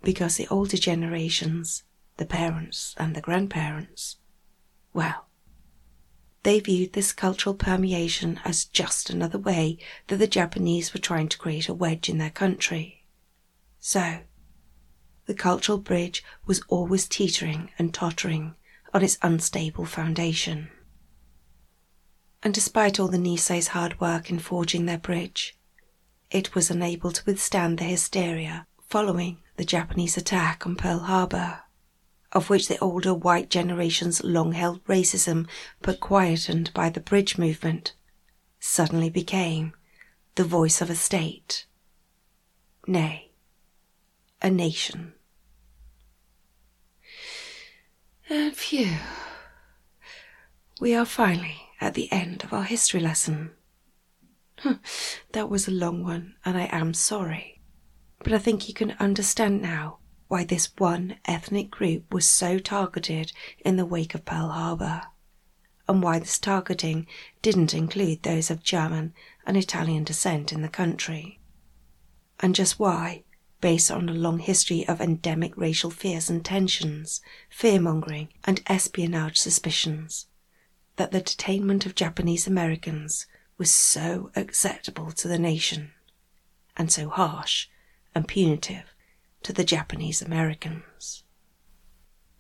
Because 0.03 0.37
the 0.37 0.47
older 0.47 0.77
generations, 0.77 1.83
the 2.17 2.25
parents 2.25 2.95
and 2.97 3.15
the 3.15 3.21
grandparents, 3.21 4.17
well, 4.93 5.26
they 6.47 6.61
viewed 6.61 6.93
this 6.93 7.11
cultural 7.11 7.53
permeation 7.53 8.39
as 8.45 8.63
just 8.63 9.09
another 9.09 9.37
way 9.37 9.77
that 10.07 10.15
the 10.15 10.25
Japanese 10.25 10.93
were 10.93 10.99
trying 11.01 11.27
to 11.27 11.37
create 11.37 11.67
a 11.67 11.73
wedge 11.73 12.07
in 12.07 12.19
their 12.19 12.29
country. 12.29 13.03
So, 13.79 14.19
the 15.25 15.33
cultural 15.33 15.77
bridge 15.77 16.23
was 16.45 16.61
always 16.69 17.05
teetering 17.05 17.71
and 17.77 17.93
tottering 17.93 18.55
on 18.93 19.03
its 19.03 19.17
unstable 19.21 19.85
foundation. 19.85 20.69
And 22.41 22.53
despite 22.53 22.97
all 22.97 23.09
the 23.09 23.17
Nisei's 23.17 23.67
hard 23.67 23.99
work 23.99 24.29
in 24.29 24.39
forging 24.39 24.85
their 24.85 24.97
bridge, 24.97 25.59
it 26.31 26.55
was 26.55 26.71
unable 26.71 27.11
to 27.11 27.25
withstand 27.25 27.77
the 27.77 27.83
hysteria 27.83 28.67
following 28.87 29.39
the 29.57 29.65
Japanese 29.65 30.15
attack 30.15 30.65
on 30.65 30.77
Pearl 30.77 30.99
Harbor 30.99 31.63
of 32.37 32.51
which 32.51 32.67
the 32.67 32.77
older 32.77 33.15
white 33.15 33.49
generation's 33.49 34.23
long 34.23 34.51
held 34.51 34.83
racism, 34.85 35.47
but 35.81 35.99
quietened 35.99 36.71
by 36.71 36.87
the 36.87 36.99
bridge 36.99 37.35
movement, 37.35 37.93
suddenly 38.59 39.09
became 39.09 39.73
the 40.35 40.43
voice 40.43 40.79
of 40.79 40.87
a 40.87 40.93
state. 40.93 41.65
Nay, 42.85 43.31
a 44.39 44.51
nation. 44.51 45.13
And 48.29 48.55
phew, 48.55 48.97
we 50.79 50.93
are 50.93 51.05
finally 51.05 51.59
at 51.81 51.95
the 51.95 52.11
end 52.11 52.43
of 52.43 52.53
our 52.53 52.65
history 52.65 52.99
lesson. 52.99 53.49
that 55.31 55.49
was 55.49 55.67
a 55.67 55.71
long 55.71 56.03
one, 56.03 56.35
and 56.45 56.55
I 56.55 56.69
am 56.71 56.93
sorry. 56.93 57.61
But 58.19 58.31
I 58.31 58.37
think 58.37 58.67
you 58.67 58.75
can 58.75 58.91
understand 58.99 59.59
now 59.59 59.97
why 60.27 60.43
this 60.43 60.69
one 60.77 61.15
ethnic 61.25 61.71
group 61.71 62.13
was 62.13 62.27
so 62.27 62.59
targeted 62.59 63.31
in 63.59 63.77
the 63.77 63.85
wake 63.85 64.13
of 64.13 64.25
Pearl 64.25 64.49
Harbor, 64.49 65.03
and 65.87 66.03
why 66.03 66.19
this 66.19 66.37
targeting 66.37 67.07
didn't 67.41 67.73
include 67.73 68.23
those 68.23 68.51
of 68.51 68.63
German 68.63 69.13
and 69.45 69.55
Italian 69.55 70.03
descent 70.03 70.51
in 70.51 70.61
the 70.61 70.67
country, 70.67 71.39
and 72.41 72.55
just 72.55 72.77
why, 72.77 73.23
based 73.61 73.89
on 73.89 74.09
a 74.09 74.13
long 74.13 74.39
history 74.39 74.85
of 74.87 74.99
endemic 74.99 75.55
racial 75.55 75.89
fears 75.89 76.29
and 76.29 76.43
tensions, 76.43 77.21
fear 77.49 77.79
mongering, 77.79 78.27
and 78.43 78.61
espionage 78.67 79.37
suspicions, 79.37 80.27
that 80.97 81.11
the 81.11 81.21
detainment 81.21 81.85
of 81.85 81.95
Japanese 81.95 82.47
Americans 82.47 83.27
was 83.57 83.71
so 83.71 84.29
acceptable 84.35 85.11
to 85.11 85.27
the 85.27 85.39
nation, 85.39 85.93
and 86.75 86.91
so 86.91 87.07
harsh 87.07 87.67
and 88.13 88.27
punitive 88.27 88.93
to 89.43 89.53
the 89.53 89.63
Japanese 89.63 90.21
Americans. 90.21 91.23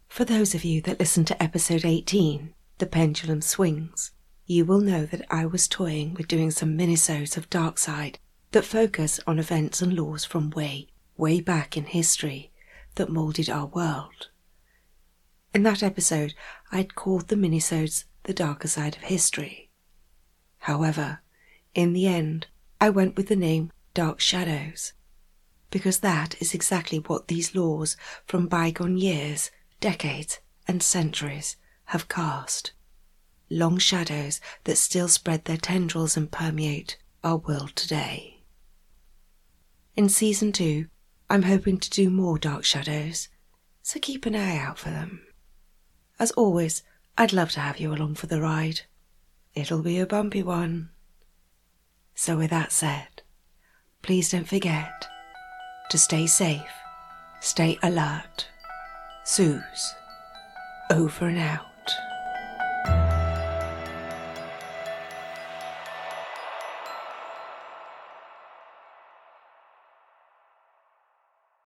For 0.07 0.25
those 0.25 0.55
of 0.55 0.63
you 0.63 0.81
that 0.81 0.99
listened 0.99 1.27
to 1.27 1.43
episode 1.43 1.85
18, 1.85 2.53
The 2.79 2.85
Pendulum 2.85 3.41
Swings, 3.41 4.11
you 4.45 4.65
will 4.65 4.79
know 4.79 5.05
that 5.05 5.25
I 5.29 5.45
was 5.45 5.67
toying 5.67 6.13
with 6.13 6.27
doing 6.27 6.51
some 6.51 6.77
minisodes 6.77 7.37
of 7.37 7.49
Dark 7.49 7.77
Side 7.77 8.19
that 8.51 8.65
focus 8.65 9.19
on 9.27 9.39
events 9.39 9.81
and 9.81 9.93
laws 9.93 10.25
from 10.25 10.49
way, 10.51 10.87
way 11.17 11.41
back 11.41 11.77
in 11.77 11.83
history 11.85 12.51
that 12.95 13.09
moulded 13.09 13.49
our 13.49 13.67
world. 13.67 14.29
In 15.53 15.63
that 15.63 15.83
episode, 15.83 16.33
I'd 16.71 16.95
called 16.95 17.27
the 17.27 17.35
minisodes 17.35 18.05
The 18.23 18.33
Darker 18.33 18.67
Side 18.67 18.95
of 18.95 19.03
History. 19.03 19.69
However, 20.59 21.21
in 21.73 21.93
the 21.93 22.07
end, 22.07 22.47
I 22.79 22.89
went 22.89 23.15
with 23.15 23.27
the 23.27 23.35
name 23.35 23.71
Dark 23.93 24.19
Shadows 24.19 24.93
because 25.69 25.99
that 25.99 26.39
is 26.41 26.53
exactly 26.53 26.99
what 26.99 27.27
these 27.27 27.55
laws 27.55 27.97
from 28.25 28.47
bygone 28.47 28.97
years, 28.97 29.51
decades, 29.79 30.39
and 30.67 30.81
centuries 30.81 31.57
have 31.85 32.09
cast. 32.09 32.71
Long 33.49 33.77
shadows 33.77 34.41
that 34.65 34.77
still 34.77 35.07
spread 35.07 35.45
their 35.45 35.57
tendrils 35.57 36.17
and 36.17 36.31
permeate 36.31 36.97
our 37.23 37.37
world 37.37 37.75
today. 37.75 38.41
In 39.95 40.09
season 40.09 40.51
two, 40.51 40.87
I'm 41.29 41.43
hoping 41.43 41.77
to 41.79 41.89
do 41.89 42.09
more 42.09 42.37
dark 42.37 42.63
shadows, 42.63 43.29
so 43.81 43.99
keep 43.99 44.25
an 44.25 44.35
eye 44.35 44.57
out 44.57 44.77
for 44.77 44.89
them. 44.89 45.21
As 46.19 46.31
always, 46.31 46.83
I'd 47.17 47.33
love 47.33 47.51
to 47.51 47.59
have 47.59 47.79
you 47.79 47.93
along 47.93 48.15
for 48.15 48.27
the 48.27 48.41
ride. 48.41 48.81
it'll 49.53 49.81
be 49.81 49.99
a 49.99 50.05
bumpy 50.05 50.43
one. 50.43 50.89
So, 52.13 52.37
with 52.37 52.51
that 52.51 52.71
said, 52.71 53.23
please 54.01 54.31
don't 54.31 54.47
forget 54.47 55.07
to 55.89 55.97
stay 55.97 56.27
safe, 56.27 56.61
stay 57.39 57.77
alert. 57.81 58.47
Suze, 59.23 59.95
over 60.91 61.27
and 61.27 61.37
out. 61.37 61.66